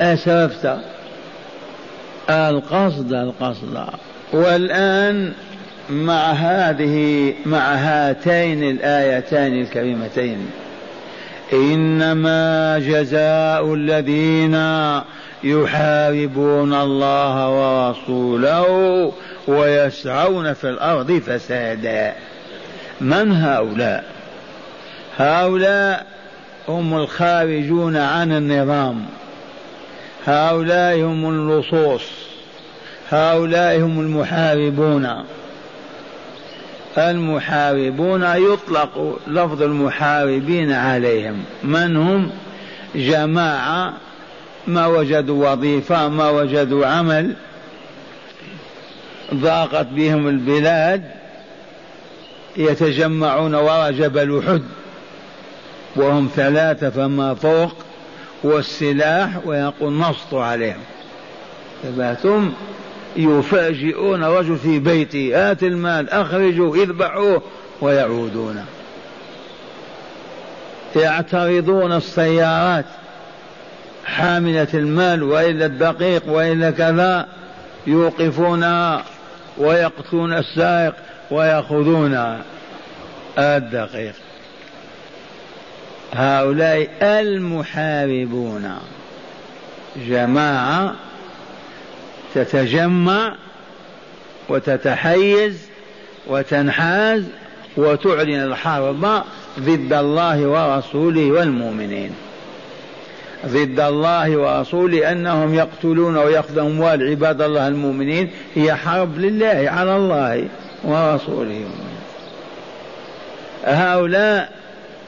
أسرفت. 0.01 0.77
القصد 2.29 3.13
القصد. 3.13 3.85
والآن 4.33 5.33
مع 5.89 6.31
هذه 6.31 7.33
مع 7.45 7.73
هاتين 7.75 8.63
الآيتين 8.63 9.61
الكريمتين. 9.61 10.49
إنما 11.53 12.79
جزاء 12.79 13.73
الذين 13.73 14.53
يحاربون 15.43 16.73
الله 16.73 17.49
ورسوله 17.49 19.13
ويسعون 19.47 20.53
في 20.53 20.69
الأرض 20.69 21.11
فسادا. 21.11 22.13
من 23.01 23.31
هؤلاء؟ 23.31 24.03
هؤلاء 25.17 26.05
هم 26.67 26.97
الخارجون 26.97 27.97
عن 27.97 28.31
النظام. 28.31 29.05
هؤلاء 30.27 31.01
هم 31.01 31.29
اللصوص 31.29 32.01
هؤلاء 33.09 33.79
هم 33.79 33.99
المحاربون. 33.99 35.23
المحاربون 36.97 38.23
يطلق 38.23 39.19
لفظ 39.27 39.61
المحاربين 39.61 40.71
عليهم. 40.71 41.43
من 41.63 41.95
هم؟ 41.97 42.31
جماعة 42.95 43.93
ما 44.67 44.87
وجدوا 44.87 45.51
وظيفة 45.51 46.07
ما 46.07 46.29
وجدوا 46.29 46.85
عمل 46.85 47.35
ضاقت 49.33 49.85
بهم 49.85 50.27
البلاد 50.27 51.03
يتجمعون 52.57 53.55
وراء 53.55 53.91
جبل 53.91 54.43
أحد 54.47 54.61
وهم 55.95 56.29
ثلاثة 56.35 56.89
فما 56.89 57.33
فوق 57.33 57.75
والسلاح 58.43 59.29
ويقول 59.45 59.99
نسط 59.99 60.33
عليهم. 60.33 60.81
ثم 62.23 62.47
يفاجئون 63.15 64.23
رجل 64.23 64.57
في 64.57 64.79
بيته 64.79 65.31
هات 65.35 65.63
المال 65.63 66.09
أخرجوا 66.09 66.75
اذبحوه 66.75 67.41
ويعودون. 67.81 68.65
يعترضون 70.95 71.91
السيارات 71.91 72.85
حاملة 74.05 74.67
المال 74.73 75.23
وإلا 75.23 75.65
الدقيق 75.65 76.23
وإلا 76.27 76.71
كذا 76.71 77.27
يوقفونها 77.87 79.03
ويقتلون 79.57 80.33
السائق 80.33 80.93
ويأخذون 81.31 82.37
الدقيق. 83.37 84.13
هؤلاء 86.13 86.89
المحاربون. 87.01 88.77
جماعة 90.07 90.95
تتجمع 92.35 93.35
وتتحيز 94.49 95.69
وتنحاز 96.27 97.23
وتعلن 97.77 98.43
الحرب 98.43 99.23
ضد 99.59 99.93
الله 99.93 100.47
ورسوله 100.47 101.31
والمؤمنين. 101.31 102.11
ضد 103.45 103.79
الله 103.79 104.37
ورسوله 104.37 105.11
أنهم 105.11 105.55
يقتلون 105.55 106.17
وياخذون 106.17 106.65
أموال 106.65 107.09
عباد 107.09 107.41
الله 107.41 107.67
المؤمنين 107.67 108.29
هي 108.55 108.75
حرب 108.75 109.19
لله 109.19 109.69
على 109.69 109.95
الله 109.95 110.47
ورسوله. 110.83 111.65
هؤلاء 113.63 114.51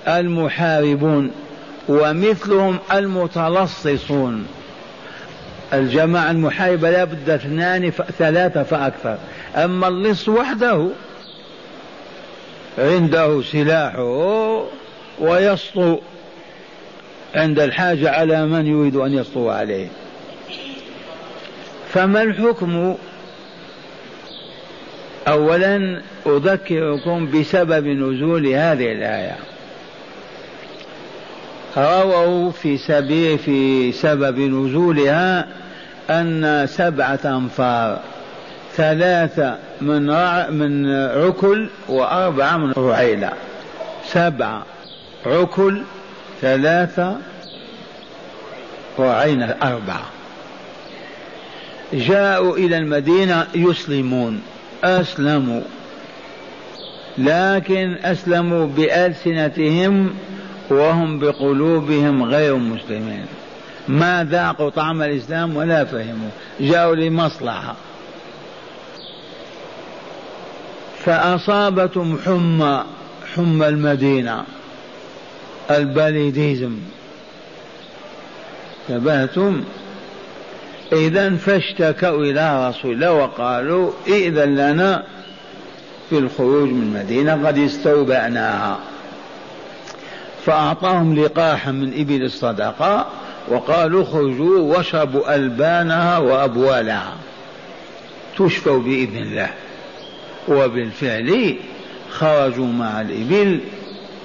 المحاربون 0.07 1.31
ومثلهم 1.89 2.77
المتلصصون. 2.93 4.47
الجماعة 5.73 6.31
المحاربة 6.31 6.89
لا 6.89 7.03
بد 7.03 7.29
اثنان 7.29 7.91
ثلاثة 8.19 8.63
فأكثر. 8.63 9.17
أما 9.55 9.87
اللص 9.87 10.29
وحده 10.29 10.87
عنده 12.77 13.41
سلاحه 13.41 14.63
ويسطو 15.19 15.97
عند 17.35 17.59
الحاجة 17.59 18.11
على 18.11 18.45
من 18.45 18.67
يريد 18.67 18.95
أن 18.95 19.13
يسطو 19.13 19.49
عليه. 19.49 19.87
فما 21.93 22.23
الحكم؟ 22.23 22.95
أولا 25.27 26.01
أذكركم 26.25 27.31
بسبب 27.31 27.87
نزول 27.87 28.47
هذه 28.47 28.91
الآية. 28.91 29.35
رووا 31.77 32.51
في 32.51 32.77
سبيل 32.77 33.39
في 33.39 33.91
سبب 33.91 34.39
نزولها 34.39 35.47
أن 36.09 36.65
سبعة 36.69 37.19
أنفار 37.25 37.99
ثلاثة 38.75 39.57
من 39.81 40.05
من 40.49 40.95
عكل 40.95 41.69
وأربعة 41.89 42.57
من 42.57 42.73
رعيلة. 42.77 43.31
سبعة 44.05 44.65
عكل 45.25 45.81
ثلاثة 46.41 47.17
رعينة 48.99 49.55
أربعة. 49.63 50.05
جاءوا 51.93 52.57
إلى 52.57 52.77
المدينة 52.77 53.47
يسلمون 53.55 54.41
أسلموا. 54.83 55.61
لكن 57.17 57.97
أسلموا 58.03 58.67
بألسنتهم 58.67 60.13
وهم 60.71 61.19
بقلوبهم 61.19 62.23
غير 62.23 62.55
مسلمين. 62.55 63.25
ما 63.87 64.23
ذاقوا 64.23 64.69
طعم 64.69 65.01
الإسلام 65.01 65.55
ولا 65.55 65.85
فهموا. 65.85 66.29
جاءوا 66.59 66.95
لمصلحة. 66.95 67.75
فأصابتهم 71.05 72.17
حمى 72.25 72.83
حمى 73.35 73.67
المدينة. 73.67 74.43
الباليديزم 75.71 76.77
تبهتم؟ 78.87 79.63
إذا 80.93 81.35
فاشتكوا 81.35 82.23
إلى 82.23 82.69
رسول 82.69 82.91
الله 82.91 83.11
وقالوا 83.13 83.91
إذن 84.07 84.55
لنا 84.55 85.03
في 86.09 86.17
الخروج 86.17 86.69
من 86.69 86.81
المدينة 86.81 87.47
قد 87.47 87.57
استوبأناها. 87.57 88.79
فأعطاهم 90.45 91.15
لقاحا 91.15 91.71
من 91.71 91.99
إبل 91.99 92.23
الصدقة 92.23 93.05
وقالوا 93.47 94.03
اخرجوا 94.03 94.59
واشربوا 94.59 95.35
ألبانها 95.35 96.17
وأبوالها. 96.17 97.13
تشفوا 98.37 98.79
بإذن 98.79 99.17
الله. 99.17 99.49
وبالفعل 100.47 101.55
خرجوا 102.09 102.67
مع 102.67 103.01
الإبل 103.01 103.59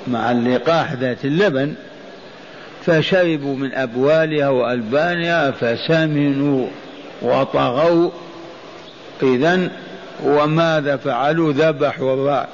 مع 0.09 0.31
اللقاح 0.31 0.93
ذات 0.93 1.25
اللبن 1.25 1.75
فشربوا 2.87 3.57
من 3.57 3.75
أبوالها 3.75 4.49
وألبانها 4.49 5.51
فسمنوا 5.51 6.67
وطغوا. 7.23 8.11
إذا 9.23 9.71
وماذا 10.25 10.97
فعلوا؟ 10.97 11.53
ذبحوا 11.53 12.45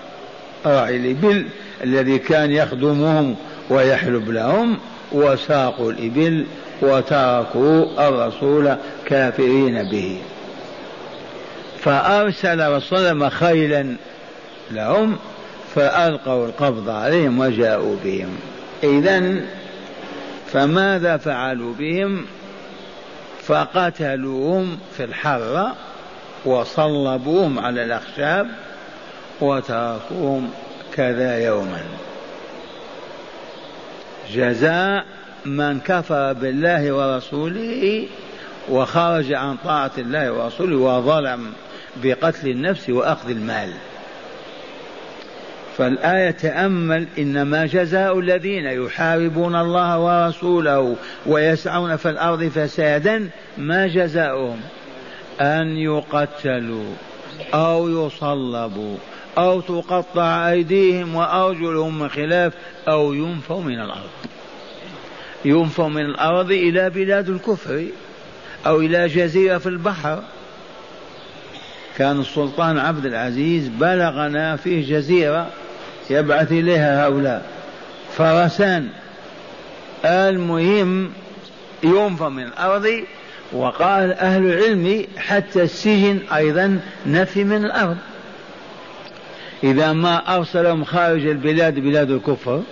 راعي 0.66 0.96
الإبل 0.96 1.46
الذي 1.85 2.18
كان 2.18 2.51
يخدمهم 2.51 3.37
ويحلب 3.73 4.31
لهم 4.31 4.79
وساقوا 5.13 5.93
الإبل 5.93 6.47
وتركوا 6.83 8.09
الرسول 8.09 8.77
كافرين 9.07 9.83
به. 9.91 10.19
فأرسل 11.81 12.73
رسول 12.73 12.99
الله 12.99 13.29
خيلا 13.29 13.97
لهم 14.71 15.17
فألقوا 15.75 16.47
القبض 16.47 16.89
عليهم 16.89 17.39
وجاءوا 17.39 17.97
بهم. 18.05 18.37
إذا 18.85 19.41
فماذا 20.53 21.17
فعلوا 21.17 21.75
بهم؟ 21.75 22.25
فقتلوهم 23.43 24.79
في 24.97 25.05
الحرة 25.05 25.75
وصلبوهم 26.45 27.59
على 27.59 27.85
الأخشاب 27.85 28.47
وتركوهم 29.41 30.51
كذا 30.95 31.39
يوما. 31.39 31.83
جزاء 34.35 35.05
من 35.45 35.81
كفر 35.81 36.33
بالله 36.33 36.92
ورسوله 36.92 38.07
وخرج 38.71 39.33
عن 39.33 39.57
طاعة 39.57 39.90
الله 39.99 40.33
ورسوله 40.33 40.77
وظلم 40.77 41.53
بقتل 42.03 42.49
النفس 42.49 42.90
وأخذ 42.90 43.31
المال. 43.31 43.68
فالآية 45.79 46.31
تأمل 46.31 47.07
إنما 47.18 47.66
جزاء 47.66 48.18
الذين 48.18 48.64
يحاربون 48.64 49.57
الله 49.57 49.99
ورسوله 49.99 50.97
ويسعون 51.27 51.97
في 51.97 52.11
الأرض 52.11 52.45
فسادا 52.45 53.29
ما 53.59 53.87
جزاؤهم؟ 53.87 54.61
أن 55.40 55.77
يقتلوا 55.77 56.95
أو 57.55 58.07
يصلبوا. 58.07 58.97
أو 59.38 59.61
تقطع 59.61 60.51
أيديهم 60.51 61.14
وأرجلهم 61.14 61.99
من 61.99 62.09
خلاف 62.09 62.53
أو 62.88 63.12
ينفوا 63.12 63.62
من 63.62 63.81
الأرض. 63.81 64.11
ينفوا 65.45 65.88
من 65.88 66.05
الأرض 66.05 66.51
إلى 66.51 66.90
بلاد 66.90 67.29
الكفر 67.29 67.85
أو 68.66 68.81
إلى 68.81 69.09
جزيرة 69.09 69.59
في 69.59 69.68
البحر. 69.68 70.23
كان 71.99 72.21
السلطان 72.21 72.79
عبد 72.79 73.07
العزيز 73.07 73.68
بلغنا 73.68 74.57
فيه 74.57 74.97
جزيرة 74.97 75.51
يبعث 76.11 76.53
إليها 76.53 77.07
هؤلاء. 77.07 77.47
فرسان. 78.16 78.88
المهم 80.05 81.12
ينفى 81.83 82.25
من 82.25 82.42
الأرض 82.42 83.05
وقال 83.53 84.12
أهل 84.12 84.47
العلم 84.47 85.07
حتى 85.16 85.62
السجن 85.62 86.18
أيضا 86.35 86.81
نفي 87.07 87.45
من 87.45 87.64
الأرض. 87.64 87.97
إذا 89.64 89.92
ما 89.92 90.37
أرسلهم 90.37 90.85
خارج 90.85 91.27
البلاد 91.27 91.75
بلاد 91.75 92.11
الكفر 92.11 92.62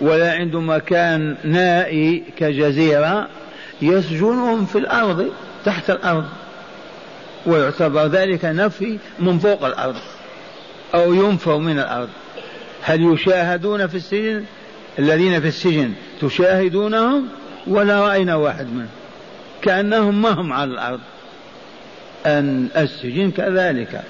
ولا 0.00 0.32
عنده 0.32 0.60
مكان 0.60 1.36
نائي 1.44 2.24
كجزيرة 2.36 3.28
يسجنهم 3.82 4.66
في 4.66 4.78
الأرض 4.78 5.30
تحت 5.64 5.90
الأرض. 5.90 6.24
ويعتبر 7.46 8.06
ذلك 8.06 8.44
نفي 8.44 8.98
من 9.18 9.38
فوق 9.38 9.64
الأرض 9.64 9.96
أو 10.94 11.14
ينفوا 11.14 11.58
من 11.58 11.78
الأرض. 11.78 12.08
هل 12.82 13.12
يشاهدون 13.12 13.86
في 13.86 13.94
السجن؟ 13.94 14.44
الذين 14.98 15.40
في 15.40 15.48
السجن 15.48 15.92
تشاهدونهم؟ 16.20 17.28
ولا 17.66 18.00
رأينا 18.00 18.34
واحد 18.34 18.66
منهم. 18.66 18.88
كأنهم 19.62 20.22
ما 20.22 20.30
هم 20.30 20.52
على 20.52 20.70
الأرض. 20.70 21.00
أن 22.26 22.68
السجن 22.76 23.30
كذلك. 23.30 24.02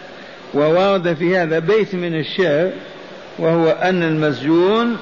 وورد 0.54 1.14
في 1.14 1.36
هذا 1.36 1.58
بيت 1.58 1.94
من 1.94 2.14
الشعر 2.20 2.70
وهو 3.38 3.68
أن 3.70 4.02
المسجون 4.02 4.96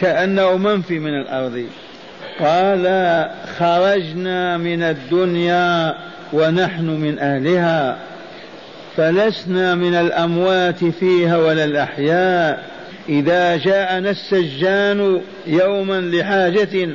كأنه 0.00 0.56
منفي 0.56 0.98
من 0.98 1.20
الأرض. 1.20 1.66
قال 2.40 2.84
خرجنا 3.58 4.56
من 4.56 4.82
الدنيا 4.82 5.94
ونحن 6.32 6.84
من 6.84 7.18
أهلها 7.18 7.98
فلسنا 8.96 9.74
من 9.74 9.94
الأموات 9.94 10.84
فيها 10.84 11.36
ولا 11.36 11.64
الأحياء. 11.64 12.70
إذا 13.08 13.56
جاءنا 13.56 14.10
السجان 14.10 15.20
يوما 15.46 16.00
لحاجة 16.00 16.88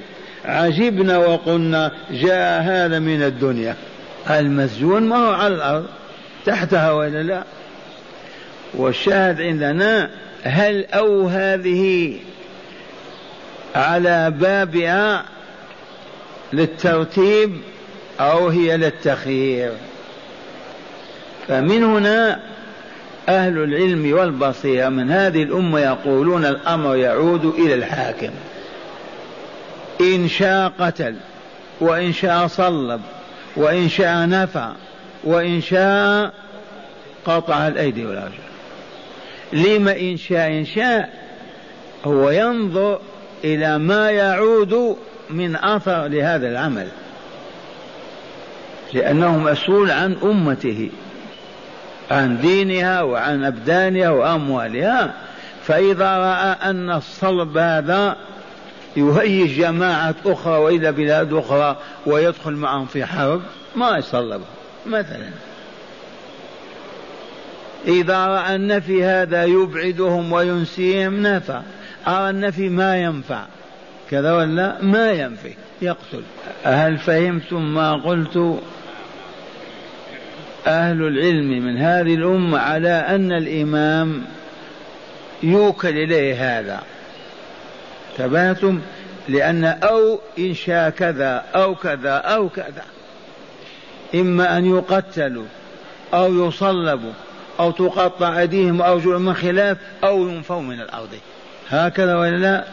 عجبنا 0.46 1.18
وقلنا 1.18 1.92
جاء 2.12 2.62
هذا 2.62 3.00
من 3.00 3.24
الدنيا. 3.24 3.76
المسجون 4.30 5.04
ما 5.04 5.16
هو 5.16 5.32
على 5.32 5.56
الأرض. 5.56 5.86
تحتها 6.46 6.92
ولا 6.92 7.24
لا؟ 7.24 7.44
والشاهد 8.74 9.42
عندنا 9.42 10.10
هل 10.44 10.86
أو 10.86 11.28
هذه 11.28 12.14
على 13.76 14.32
بابها 14.32 15.26
للترتيب 16.54 17.58
أو 18.20 18.48
هي 18.48 18.78
للتخيير؟ 18.78 19.72
فمن 21.48 21.84
هنا 21.84 22.40
أهل 23.30 23.58
العلم 23.58 24.14
والبصيرة 24.14 24.90
من 24.90 25.12
هذه 25.12 25.44
الأمة 25.44 25.80
يقولون 25.80 26.46
الأمر 26.46 26.96
يعود 26.96 27.46
إلى 27.46 27.74
الحاكم. 27.74 28.32
إن 30.02 30.28
شاء 30.28 30.72
قتل 30.80 31.16
وإن 31.82 32.14
شاء 32.14 32.48
صلب 32.48 33.02
وإن 33.56 33.90
شاء 33.90 34.28
نفع 34.30 34.72
وإن 35.24 35.62
شاء 35.62 36.34
قطع 37.26 37.68
الأيدي 37.68 38.06
والأرجل 38.06 38.52
لما 39.54 40.00
إن 40.00 40.18
شاء 40.18 40.48
إن 40.48 40.66
شاء 40.66 41.10
هو 42.06 42.30
ينظر 42.30 43.00
إلى 43.44 43.78
ما 43.78 44.12
يعود 44.12 44.98
من 45.30 45.56
أثر 45.56 46.08
لهذا 46.08 46.50
العمل. 46.50 46.88
لأنه 48.94 49.38
مسؤول 49.38 49.92
عن 49.92 50.16
أمته 50.24 50.90
عن 52.12 52.42
دينها 52.42 53.02
وعن 53.02 53.44
أبدانها 53.44 54.10
وأموالها. 54.10 55.14
فإذا 55.64 56.18
رأى 56.18 56.70
أن 56.70 56.92
الصلب 56.92 57.58
هذا 57.58 58.18
يهيج 58.98 59.62
جماعة 59.62 60.16
أخرى 60.26 60.58
وإلى 60.58 60.92
بلاد 60.92 61.34
أخرى 61.34 61.78
ويدخل 62.06 62.52
معهم 62.52 62.86
في 62.86 63.06
حرب 63.06 63.42
ما 63.76 63.98
يصلبها 63.98 64.61
مثلا. 64.86 65.30
إذا 67.88 68.26
رأى 68.28 68.56
النفي 68.56 69.04
هذا 69.04 69.44
يبعدهم 69.44 70.32
وينسيهم 70.32 71.22
نفى. 71.28 71.62
أرى 72.08 72.30
النفي 72.30 72.70
ما 72.70 72.98
ينفع. 72.98 73.46
كذا 74.12 74.34
ولا؟ 74.34 74.82
ما 74.82 75.12
ينفي. 75.12 75.54
يقتل. 75.82 76.24
هل 76.64 76.98
فهمتم 76.98 77.74
ما 77.74 77.94
قلت؟ 77.94 78.62
أهل 80.68 81.02
العلم 81.02 81.66
من 81.66 81.78
هذه 81.78 82.16
الأمة 82.16 82.60
على 82.60 82.90
أن 82.90 83.32
الإمام 83.32 84.24
يوكل 85.44 85.90
إليه 85.90 86.60
هذا. 86.60 86.84
تباتم 88.18 88.82
لأن 89.30 89.66
أو 89.66 90.20
إن 90.40 90.54
شاء 90.54 90.90
كذا 90.90 91.46
أو 91.56 91.76
كذا 91.76 92.14
أو 92.14 92.50
كذا. 92.50 92.84
إما 94.16 94.58
أن 94.58 94.76
يقتلوا 94.76 95.46
أو 96.14 96.48
يصلبوا 96.48 97.14
أو 97.60 97.72
تقطع 97.72 98.40
أيديهم 98.40 98.80
وأرجلهم 98.80 99.26
من 99.26 99.34
خلاف 99.34 99.78
أو 100.04 100.30
ينفوا 100.30 100.62
من 100.62 100.82
الأرض. 100.82 101.10
هكذا 101.70 102.16
ولا 102.16 102.38
لا؟ 102.38 102.66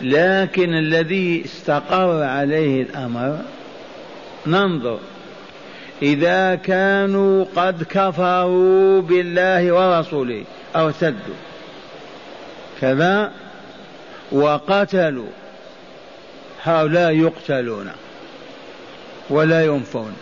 لكن 0.00 0.74
الذي 0.74 1.44
استقر 1.44 2.22
عليه 2.22 2.82
الأمر 2.82 3.38
ننظر. 4.46 4.98
إذا 6.02 6.54
كانوا 6.54 7.44
قد 7.56 7.82
كفروا 7.82 9.00
بالله 9.00 9.72
ورسوله 9.72 10.44
أو 10.76 10.86
ارتدوا 10.86 11.34
كذا 12.80 13.32
وقتلوا 14.32 15.30
هؤلاء 16.62 17.10
يقتلون. 17.12 17.90
ولا 19.32 19.64
ينفون. 19.64 20.12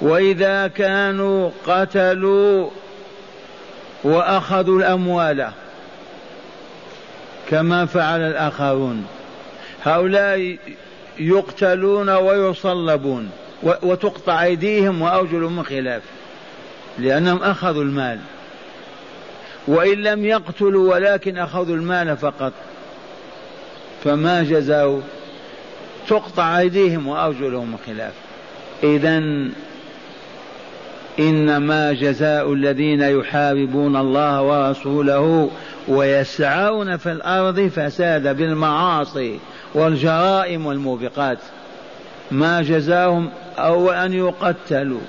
وإذا 0.00 0.66
كانوا 0.66 1.50
قتلوا 1.66 2.70
وأخذوا 4.04 4.78
الأموال 4.78 5.48
كما 7.50 7.86
فعل 7.86 8.20
الآخرون 8.20 9.06
هؤلاء 9.84 10.56
يقتلون 11.18 12.10
ويصلبون 12.10 13.30
وتقطع 13.62 14.42
أيديهم 14.42 15.02
وأرجلهم 15.02 15.56
من 15.56 15.64
خلاف 15.64 16.02
لأنهم 16.98 17.42
أخذوا 17.42 17.82
المال. 17.82 18.18
وإن 19.66 20.02
لم 20.02 20.24
يقتلوا 20.24 20.94
ولكن 20.94 21.38
أخذوا 21.38 21.76
المال 21.76 22.16
فقط 22.16 22.52
فما 24.04 24.42
جزاوا 24.42 25.00
تقطع 26.08 26.58
أيديهم 26.58 27.06
وأرجلهم 27.06 27.70
من 27.70 27.78
خلاف 27.86 28.12
إذا 28.82 29.18
إنما 31.18 31.92
جزاء 31.92 32.52
الذين 32.52 33.00
يحاربون 33.00 33.96
الله 33.96 34.42
ورسوله 34.42 35.50
ويسعون 35.88 36.96
في 36.96 37.12
الأرض 37.12 37.60
فساد 37.60 38.36
بالمعاصي 38.36 39.38
والجرائم 39.74 40.66
والموبقات. 40.66 41.38
ما 42.30 42.62
جزاهم 42.62 43.30
أو 43.58 43.90
أن 43.90 44.12
يقتلوا 44.12 45.00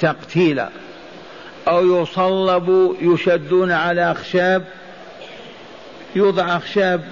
تقتيلا 0.00 0.68
أو 1.68 2.02
يصلبوا 2.02 2.94
يشدون 3.00 3.72
على 3.72 4.10
أخشاب 4.10 4.64
يوضع 6.16 6.56
أخشاب 6.56 7.04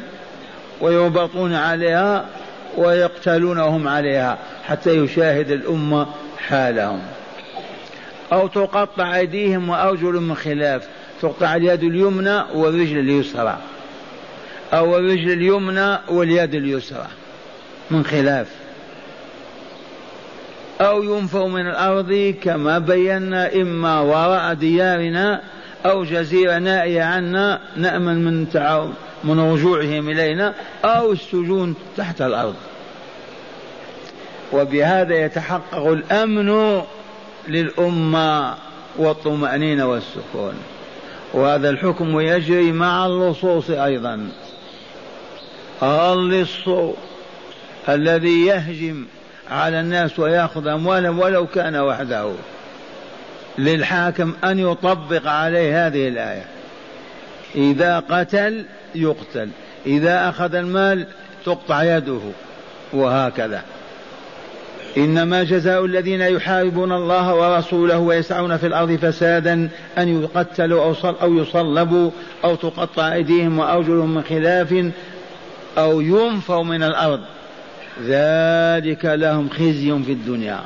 ويربطون 0.80 1.54
عليها 1.54 2.24
ويقتلون 2.76 3.58
وهم 3.58 3.88
عليها 3.88 4.38
حتى 4.64 4.90
يشاهد 4.90 5.50
الأمة 5.50 6.06
حالهم. 6.38 7.00
أو 8.32 8.46
تقطع 8.46 9.16
أيديهم 9.16 9.68
وأرجلهم 9.68 10.28
من 10.28 10.34
خلاف 10.34 10.88
تقطع 11.22 11.56
اليد 11.56 11.82
اليمنى 11.82 12.42
والرجل 12.54 12.98
اليسرى. 12.98 13.58
أو 14.72 14.96
الرجل 14.96 15.32
اليمنى 15.32 15.98
واليد 16.08 16.54
اليسرى 16.54 17.06
من 17.90 18.04
خلاف. 18.04 18.46
أو 20.80 21.02
ينفوا 21.02 21.48
من 21.48 21.66
الأرض 21.66 22.34
كما 22.42 22.78
بينا 22.78 23.54
إما 23.54 24.00
وراء 24.00 24.54
ديارنا 24.54 25.40
أو 25.86 26.04
جزيرة 26.04 26.58
نائية 26.58 27.02
عنا 27.02 27.60
نأمن 27.76 28.24
من 28.24 28.48
من 29.24 29.40
رجوعهم 29.52 30.08
إلينا 30.08 30.54
أو 30.84 31.12
السجون 31.12 31.74
تحت 31.96 32.22
الأرض. 32.22 32.54
وبهذا 34.52 35.24
يتحقق 35.24 35.86
الأمن 35.86 36.80
للأمة 37.48 38.54
والطمأنينة 38.96 39.86
والسكون. 39.86 40.54
وهذا 41.34 41.70
الحكم 41.70 42.20
يجري 42.20 42.72
مع 42.72 43.06
اللصوص 43.06 43.70
أيضا. 43.70 44.28
اللص 45.82 46.68
الذي 47.88 48.46
يهجم 48.46 49.06
على 49.50 49.80
الناس 49.80 50.18
ويأخذ 50.18 50.66
أموالهم 50.66 51.18
ولو 51.18 51.46
كان 51.46 51.76
وحده. 51.76 52.32
للحاكم 53.58 54.32
أن 54.44 54.58
يطبق 54.58 55.26
عليه 55.26 55.86
هذه 55.86 56.08
الآية. 56.08 56.46
إذا 57.54 57.98
قتل 57.98 58.64
يقتل. 58.94 59.48
إذا 59.86 60.28
أخذ 60.28 60.54
المال 60.54 61.06
تقطع 61.44 61.96
يده. 61.96 62.20
وهكذا. 62.92 63.62
إنما 64.96 65.42
جزاء 65.42 65.84
الذين 65.84 66.20
يحاربون 66.20 66.92
الله 66.92 67.34
ورسوله 67.34 67.98
ويسعون 67.98 68.56
في 68.56 68.66
الأرض 68.66 68.92
فسادا 68.92 69.68
أن 69.98 70.22
يقتلوا 70.22 70.84
أو, 70.84 70.94
أو 71.22 71.34
يصلبوا 71.34 72.10
أو 72.44 72.54
تقطع 72.54 73.12
أيديهم 73.12 73.58
وأرجلهم 73.58 74.14
من 74.14 74.22
خلاف 74.22 74.90
أو 75.78 76.00
ينفوا 76.00 76.64
من 76.64 76.82
الأرض. 76.82 77.20
ذلك 78.04 79.04
لهم 79.04 79.48
خزي 79.48 80.02
في 80.06 80.12
الدنيا 80.12 80.60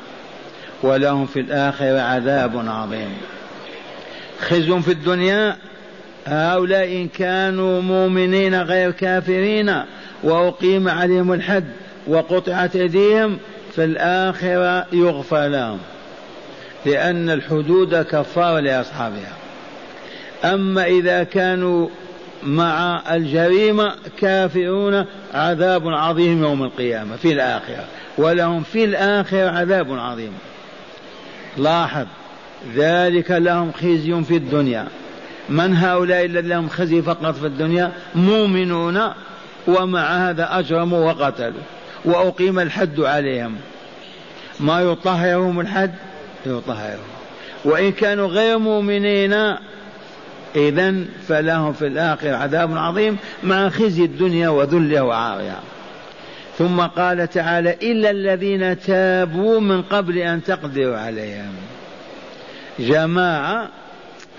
ولهم 0.83 1.25
في 1.25 1.39
الآخرة 1.39 1.99
عذاب 1.99 2.63
عظيم. 2.67 3.17
خزي 4.39 4.79
في 4.81 4.91
الدنيا 4.91 5.57
هؤلاء 6.27 6.87
إن 6.87 7.07
كانوا 7.07 7.81
مؤمنين 7.81 8.61
غير 8.61 8.91
كافرين 8.91 9.83
وأقيم 10.23 10.89
عليهم 10.89 11.33
الحد 11.33 11.65
وقطعت 12.07 12.75
أيديهم 12.75 13.37
في 13.75 13.83
الآخرة 13.83 14.85
يغفر 14.93 15.47
لهم 15.47 15.79
لأن 16.85 17.29
الحدود 17.29 17.95
كفارة 17.95 18.59
لأصحابها. 18.59 19.33
أما 20.43 20.85
إذا 20.85 21.23
كانوا 21.23 21.89
مع 22.43 23.03
الجريمة 23.15 23.95
كافرون 24.19 25.05
عذاب 25.33 25.87
عظيم 25.87 26.43
يوم 26.43 26.63
القيامة 26.63 27.15
في 27.15 27.31
الآخرة. 27.33 27.85
ولهم 28.17 28.63
في 28.63 28.83
الآخرة 28.83 29.49
عذاب 29.49 29.99
عظيم. 29.99 30.33
لاحظ 31.57 32.05
ذلك 32.75 33.31
لهم 33.31 33.71
خزي 33.71 34.23
في 34.23 34.35
الدنيا. 34.35 34.87
من 35.49 35.75
هؤلاء 35.75 36.25
الذين 36.25 36.49
لهم 36.49 36.69
خزي 36.69 37.01
فقط 37.01 37.35
في 37.35 37.45
الدنيا 37.45 37.91
مؤمنون 38.15 39.01
ومع 39.67 40.29
هذا 40.29 40.59
أجرموا 40.59 41.11
وقتلوا 41.11 41.61
وأقيم 42.05 42.59
الحد 42.59 42.99
عليهم. 42.99 43.55
ما 44.59 44.81
يطهرهم 44.81 45.59
الحد؟ 45.59 45.93
يطهرهم. 46.45 47.07
وإن 47.65 47.91
كانوا 47.91 48.27
غير 48.27 48.57
مؤمنين 48.57 49.33
إذا 50.55 50.95
فلهم 51.27 51.73
في 51.73 51.87
الآخرة 51.87 52.35
عذاب 52.35 52.77
عظيم 52.77 53.17
مع 53.43 53.69
خزي 53.69 54.05
الدنيا 54.05 54.49
وذلها 54.49 55.01
وعارها. 55.01 55.59
ثم 56.57 56.81
قال 56.81 57.29
تعالى 57.29 57.77
إلا 57.81 58.09
الذين 58.09 58.79
تابوا 58.79 59.59
من 59.59 59.81
قبل 59.81 60.17
أن 60.17 60.43
تقدروا 60.43 60.97
عليهم. 60.97 61.53
جماعة 62.79 63.69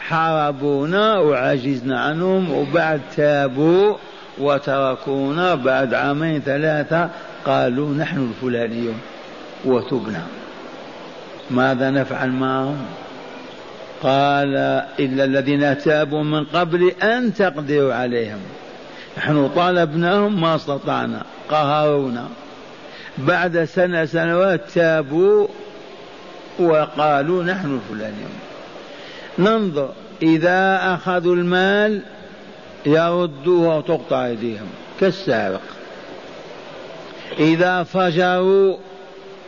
حاربونا 0.09 1.18
وعجزنا 1.18 2.01
عنهم 2.01 2.53
وبعد 2.53 3.01
تابوا 3.16 3.97
وتركونا 4.38 5.55
بعد 5.55 5.94
عامين 5.94 6.40
ثلاثة 6.40 7.09
قالوا 7.44 7.94
نحن 7.94 8.29
الفلانيون 8.31 9.01
وتبنا. 9.64 10.23
ماذا 11.51 11.90
نفعل 11.90 12.31
معهم؟ 12.31 12.87
قال 14.03 14.57
إلا 14.99 15.25
الذين 15.25 15.79
تابوا 15.79 16.23
من 16.23 16.44
قبل 16.44 16.92
أن 17.03 17.35
تقدروا 17.35 17.94
عليهم. 17.94 18.40
نحن 19.18 19.49
طالبناهم 19.57 20.40
ما 20.40 20.55
استطعنا 20.55 21.23
قهرونا. 21.51 22.29
بعد 23.18 23.64
سنة 23.64 24.05
سنوات 24.05 24.61
تابوا 24.75 25.49
وقالوا 26.59 27.44
نحن 27.44 27.81
الفلانيون. 27.81 28.47
ننظر. 29.38 29.92
إذا 30.22 30.81
أخذوا 30.94 31.35
المال 31.35 32.03
يردوه 32.87 33.77
وتقطع 33.77 34.27
أيديهم 34.27 34.68
كالسارق 35.01 35.62
إذا 37.38 37.83
فجروا 37.83 38.77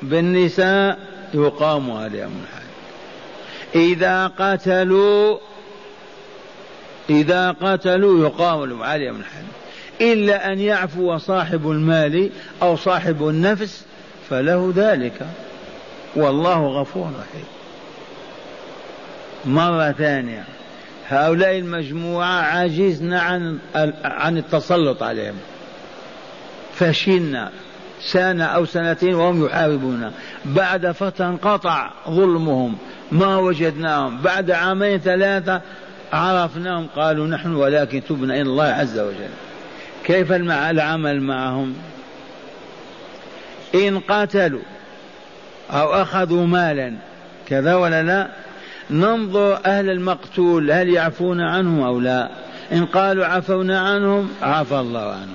بالنساء 0.02 0.98
يقام 1.34 1.90
عليهم 1.90 2.42
الحد 2.42 2.60
إذا 3.74 4.26
قتلوا 4.26 5.38
إذا 7.10 7.50
قتلوا 7.50 8.26
يقام 8.26 8.82
عليهم 8.82 9.16
الحد 9.16 9.44
إلا 10.00 10.52
أن 10.52 10.60
يعفو 10.60 11.18
صاحب 11.18 11.70
المال 11.70 12.30
أو 12.62 12.76
صاحب 12.76 13.28
النفس 13.28 13.84
فله 14.30 14.72
ذلك. 14.76 15.26
والله 16.16 16.66
غفور 16.66 17.06
رحيم. 17.06 17.59
مرة 19.44 19.92
ثانية. 19.92 20.44
هؤلاء 21.08 21.58
المجموعة 21.58 22.42
عجزنا 22.42 23.20
عن 23.20 23.58
عن 24.04 24.38
التسلط 24.38 25.02
عليهم. 25.02 25.36
فشلنا. 26.74 27.50
سنة 28.00 28.44
أو 28.44 28.64
سنتين 28.64 29.14
وهم 29.14 29.46
يحاربون. 29.46 30.12
بعد 30.44 30.90
فترة 30.90 31.28
انقطع 31.28 31.90
ظلمهم. 32.10 32.76
ما 33.12 33.36
وجدناهم. 33.36 34.22
بعد 34.22 34.50
عامين 34.50 34.98
ثلاثة 34.98 35.60
عرفناهم. 36.12 36.86
قالوا 36.96 37.26
نحن 37.26 37.54
ولكن 37.54 38.02
تبنا 38.08 38.34
إلى 38.34 38.42
الله 38.42 38.64
عز 38.64 38.98
وجل. 38.98 39.28
كيف 40.04 40.32
العمل 40.32 41.20
معهم؟ 41.20 41.76
إن 43.74 43.98
قتلوا 43.98 44.62
أو 45.70 46.02
أخذوا 46.02 46.46
مالا 46.46 46.94
كذا 47.48 47.74
ولا 47.74 48.02
لا؟ 48.02 48.28
ننظر 48.90 49.60
أهل 49.66 49.90
المقتول 49.90 50.70
هل 50.70 50.88
يعفون 50.88 51.40
عنهم 51.40 51.82
أو 51.82 52.00
لا؟ 52.00 52.30
إن 52.72 52.86
قالوا 52.86 53.24
عفونا 53.24 53.80
عنهم 53.80 54.28
عفى 54.42 54.74
الله 54.74 55.00
عنهم. 55.00 55.34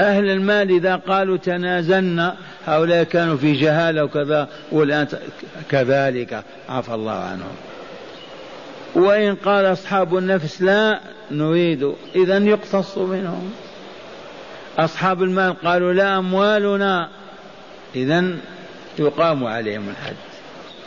أهل 0.00 0.30
المال 0.30 0.70
إذا 0.70 0.96
قالوا 0.96 1.36
تنازلنا 1.36 2.36
هؤلاء 2.66 3.04
كانوا 3.04 3.36
في 3.36 3.52
جهالة 3.52 4.04
وكذا 4.04 4.48
والآن 4.72 5.06
كذلك 5.70 6.44
عفى 6.68 6.94
الله 6.94 7.12
عنهم. 7.12 7.54
وإن 8.94 9.34
قال 9.34 9.72
أصحاب 9.72 10.16
النفس 10.16 10.62
لا 10.62 11.00
نريد 11.30 11.92
إذا 12.14 12.38
يقتص 12.38 12.98
منهم. 12.98 13.52
أصحاب 14.78 15.22
المال 15.22 15.54
قالوا 15.64 15.92
لا 15.92 16.18
أموالنا. 16.18 17.08
إذا 17.96 18.24
يقام 18.98 19.44
عليهم 19.44 19.88
الحد 19.88 20.33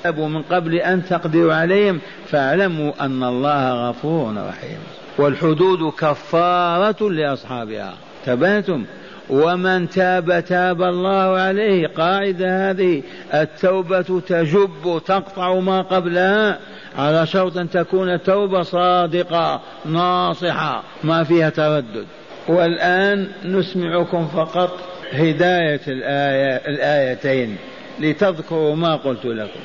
أبوا 0.08 0.28
من 0.28 0.41
قبل 0.41 0.76
أن 0.76 1.06
تقدروا 1.06 1.54
عليهم 1.54 2.00
فاعلموا 2.28 2.91
أن 3.00 3.24
الله 3.24 3.89
غفور 3.89 4.34
رحيم. 4.50 4.80
والحدود 5.17 5.93
كفارة 5.93 7.10
لأصحابها. 7.10 7.93
تبهتم 8.26 8.86
ومن 9.30 9.89
تاب 9.89 10.46
تاب 10.46 10.82
الله 10.82 11.38
عليه. 11.38 11.88
قاعدة 11.88 12.70
هذه. 12.70 13.04
التوبة 13.34 14.22
تجب 14.28 15.02
تقطع 15.06 15.54
ما 15.54 15.82
قبلها. 15.82 16.60
على 16.98 17.25
شرط 17.25 17.58
أن 17.58 17.69
تكون 17.69 18.23
توبة 18.23 18.62
صادقة 18.62 19.62
ناصحة 19.86 20.84
ما 21.04 21.23
فيها 21.23 21.50
تردد. 21.50 22.06
والآن 22.48 23.27
نسمعكم 23.46 24.27
فقط 24.27 24.79
هداية 25.12 25.81
الآية 25.88 26.62
الآيتين 26.67 27.58
لتذكروا 28.00 28.75
ما 28.75 28.96
قلت 28.96 29.25
لكم. 29.25 29.60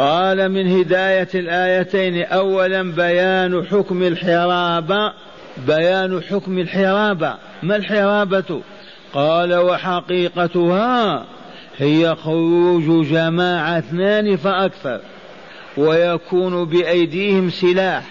قال 0.00 0.48
من 0.48 0.78
هداية 0.78 1.28
الآيتين 1.34 2.24
أولا 2.24 2.82
بيان 2.82 3.66
حكم 3.66 4.02
الحرابة 4.02 5.12
بيان 5.66 6.20
حكم 6.22 6.58
الحرابة 6.58 7.34
ما 7.62 7.76
الحرابة؟ 7.76 8.60
قال 9.12 9.54
وحقيقتها 9.54 11.24
هي 11.78 12.14
خروج 12.14 13.06
جماعة 13.06 13.78
اثنان 13.78 14.36
فأكثر 14.36 15.00
ويكون 15.76 16.64
بأيديهم 16.64 17.50
سلاح 17.50 18.04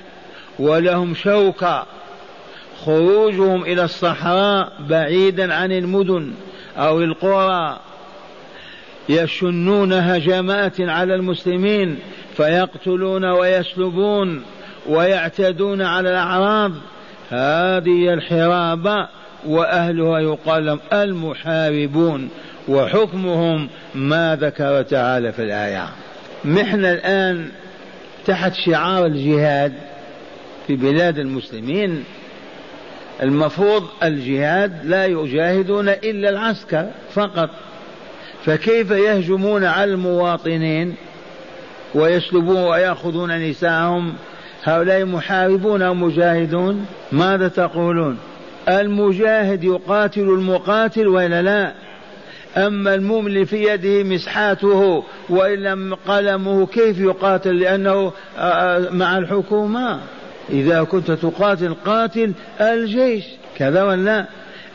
ولهم 0.60 1.14
شوكة. 1.14 1.86
خروجهم 2.86 3.64
إلى 3.64 3.84
الصحراء 3.84 4.72
بعيدا 4.90 5.54
عن 5.54 5.72
المدن 5.72 6.34
أو 6.78 7.02
القرى. 7.02 7.80
يشنون 9.10 9.94
هجمات 9.94 10.82
على 10.82 11.16
المسلمين 11.16 12.00
فيقتلون 12.38 13.26
ويسلبون 13.26 14.44
ويعتدون 14.90 15.82
على 15.82 16.10
الأعراض 16.10 16.72
هذه 17.30 18.14
الحرابة 18.14 19.08
وأهلها 19.46 20.20
يقال 20.20 20.66
لهم 20.66 20.80
المحاربون 20.94 22.30
وحكمهم 22.68 23.70
ما 23.96 24.38
ذكر 24.42 24.82
تعالى 24.82 25.32
في 25.32 25.44
الآية. 25.44 25.90
محنا 26.46 26.94
الآن 26.94 27.50
تحت 28.26 28.54
شعار 28.54 29.06
الجهاد 29.06 29.74
في 30.68 30.76
بلاد 30.76 31.18
المسلمين. 31.18 32.04
المفروض 33.24 33.84
الجهاد 34.04 34.86
لا 34.86 35.06
يجاهدون 35.06 35.90
إلا 35.90 36.30
العسكر 36.30 36.88
فقط. 37.14 37.50
فكيف 38.46 38.92
يهجمون 38.92 39.64
على 39.64 39.94
المواطنين 39.94 40.96
ويسلبون 41.96 42.64
ويأخذون 42.64 43.50
نساءهم؟ 43.50 44.14
هؤلاء 44.64 45.06
محاربون 45.06 45.82
أو 45.82 45.94
مجاهدون؟ 45.94 46.86
ماذا 47.12 47.48
تقولون؟ 47.48 48.18
المجاهد 48.70 49.64
يقاتل 49.64 50.22
المقاتل 50.22 51.08
وإلا 51.08 51.42
لا؟ 51.42 51.74
أما 52.58 52.94
المؤمن 52.94 53.46
في 53.46 53.64
يده 53.64 54.04
مسحاته 54.04 55.04
وإن 55.30 55.94
قلمه 55.94 56.66
كيف 56.66 57.00
يقاتل؟ 57.00 57.60
لأنه 57.60 58.14
مع 58.92 59.18
الحكومة. 59.18 60.00
إذا 60.50 60.84
كنت 60.84 61.12
تقاتل 61.12 61.74
قاتل 61.86 62.34
الجيش 62.62 63.26
كذا 63.58 63.84
ولا؟ 63.84 64.26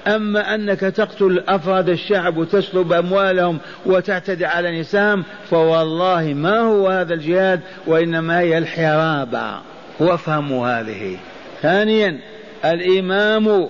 أما 0.06 0.54
أنك 0.54 0.80
تقتل 0.80 1.42
أفراد 1.48 1.88
الشعب 1.88 2.36
وتسلب 2.36 2.92
أموالهم 2.92 3.58
وتعتدي 3.86 4.46
على 4.46 4.80
نسائهم 4.80 5.24
فوالله 5.50 6.34
ما 6.34 6.58
هو 6.58 6.88
هذا 6.88 7.14
الجهاد 7.14 7.60
وإنما 7.86 8.40
هي 8.40 8.58
الحرابة. 8.58 9.60
وافهموا 10.00 10.68
هذه. 10.68 11.16
ثانيا 11.62 12.18
الإمام 12.64 13.68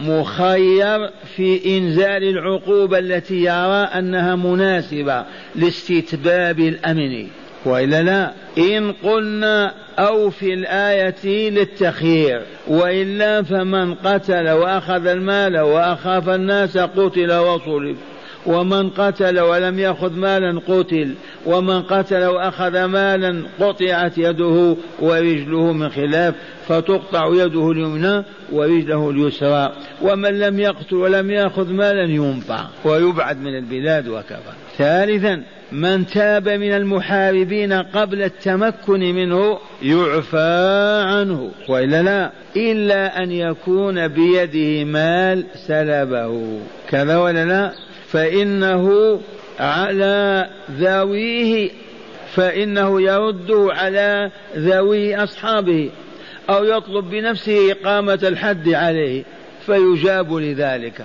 مخير 0.00 1.10
في 1.36 1.78
إنزال 1.78 2.24
العقوبة 2.24 2.98
التي 2.98 3.34
يرى 3.34 3.88
أنها 3.98 4.36
مناسبة 4.36 5.24
لاستتباب 5.54 6.60
الأمن. 6.60 7.28
وإلا 7.66 8.02
لا. 8.02 8.32
إن 8.58 8.92
قلنا 8.92 9.74
أو 9.98 10.30
في 10.30 10.54
الآية 10.54 11.50
للتخيير 11.50 12.42
وإلا 12.68 13.42
فمن 13.42 13.94
قتل 13.94 14.50
وأخذ 14.50 15.06
المال 15.06 15.60
وأخاف 15.60 16.28
الناس 16.28 16.78
قتل 16.78 17.32
وصلب 17.32 17.96
ومن 18.46 18.90
قتل 18.90 19.40
ولم 19.40 19.78
يأخذ 19.78 20.12
مالا 20.12 20.60
قتل 20.68 21.14
ومن 21.46 21.82
قتل 21.82 22.24
وأخذ 22.24 22.84
مالا 22.84 23.42
قطعت 23.60 24.18
يده 24.18 24.76
ورجله 25.00 25.72
من 25.72 25.88
خلاف 25.88 26.34
فتقطع 26.68 27.28
يده 27.32 27.70
اليمنى 27.70 28.24
ورجله 28.52 29.10
اليسرى. 29.10 29.72
ومن 30.02 30.38
لم 30.38 30.60
يقتل 30.60 30.96
ولم 30.96 31.30
يأخذ 31.30 31.70
مالا 31.70 32.02
ينفع 32.02 32.64
ويبعد 32.84 33.38
من 33.38 33.56
البلاد 33.58 34.08
وكفى. 34.08 34.52
ثالثا 34.78 35.42
من 35.72 36.06
تاب 36.06 36.48
من 36.48 36.72
المحاربين 36.74 37.72
قبل 37.72 38.22
التمكن 38.22 39.00
منه 39.00 39.58
يعفى 39.82 41.02
عنه. 41.06 41.50
وإلا 41.68 42.02
لا 42.02 42.30
إلا 42.56 43.22
أن 43.22 43.32
يكون 43.32 44.08
بيده 44.08 44.84
مال 44.84 45.44
سلبه. 45.66 46.60
كذا 46.90 47.18
ولا 47.18 47.44
لا؟ 47.44 47.72
فإنه 48.14 49.20
على 49.60 50.48
ذويه 50.70 51.70
فإنه 52.34 53.02
يرده 53.02 53.68
على 53.72 54.30
ذوي 54.56 55.16
أصحابه 55.16 55.90
أو 56.50 56.64
يطلب 56.64 57.10
بنفسه 57.10 57.72
إقامة 57.72 58.18
الحد 58.22 58.68
عليه 58.68 59.24
فيجاب 59.66 60.32
لذلك. 60.32 61.04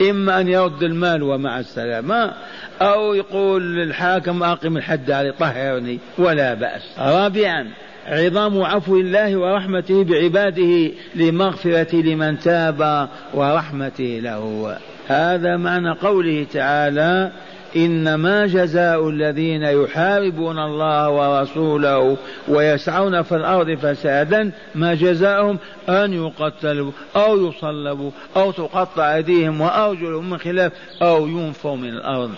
إما 0.00 0.40
أن 0.40 0.48
يرد 0.48 0.82
المال 0.82 1.22
ومع 1.22 1.58
السلامة 1.58 2.32
أو 2.80 3.14
يقول 3.14 3.76
للحاكم 3.76 4.42
أقم 4.42 4.76
الحد 4.76 5.10
علي 5.10 5.32
طهرني 5.32 5.98
ولا 6.18 6.54
بأس. 6.54 6.82
رابعا 6.98 7.70
عظام 8.06 8.62
عفو 8.62 8.96
الله 8.96 9.36
ورحمته 9.36 10.04
بعباده 10.04 10.90
لمغفرة 11.14 11.96
لمن 11.96 12.38
تاب 12.38 13.08
ورحمته 13.34 14.20
له. 14.22 14.76
هذا 15.08 15.56
معنى 15.56 15.90
قوله 15.90 16.46
تعالى 16.52 17.32
إنما 17.76 18.46
جزاء 18.46 19.08
الذين 19.08 19.62
يحاربون 19.62 20.58
الله 20.58 21.10
ورسوله 21.10 22.16
ويسعون 22.48 23.22
في 23.22 23.36
الأرض 23.36 23.74
فسادا 23.74 24.50
ما 24.74 24.94
جزاؤهم؟ 24.94 25.58
أن 25.88 26.12
يقتلوا 26.12 26.92
أو 27.16 27.48
يصلبوا 27.48 28.10
أو 28.36 28.50
تقطع 28.50 29.14
أيديهم 29.14 29.60
وأرجلهم 29.60 30.30
من 30.30 30.38
خلاف 30.38 30.72
أو 31.02 31.26
ينفوا 31.26 31.76
من 31.76 31.88
الأرض. 31.88 32.30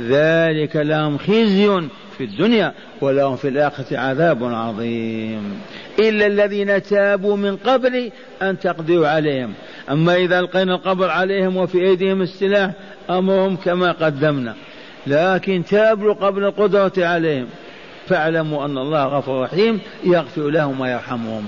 ذلك 0.00 0.76
لهم 0.76 1.18
خزي 1.18 1.88
في 2.18 2.24
الدنيا 2.24 2.72
ولهم 3.00 3.36
في 3.36 3.48
الآخرة 3.48 3.98
عذاب 3.98 4.44
عظيم. 4.44 5.60
إلا 5.98 6.26
الذين 6.26 6.82
تابوا 6.82 7.36
من 7.36 7.56
قبل 7.56 8.10
أن 8.42 8.58
تقدروا 8.58 9.08
عليهم. 9.08 9.54
أما 9.90 10.16
إذا 10.16 10.38
ألقينا 10.38 10.74
القبر 10.74 11.10
عليهم 11.10 11.56
وفي 11.56 11.78
أيديهم 11.78 12.22
السلاح 12.22 12.70
أمرهم 13.10 13.56
كما 13.56 13.92
قدمنا. 13.92 14.54
لكن 15.06 15.64
تابوا 15.64 16.12
قبل 16.12 16.44
القدرة 16.44 16.92
عليهم. 16.98 17.46
فاعلموا 18.06 18.64
أن 18.64 18.78
الله 18.78 19.04
غفور 19.04 19.42
رحيم 19.42 19.80
يغفر 20.04 20.48
لهم 20.48 20.80
ويرحمهم. 20.80 21.46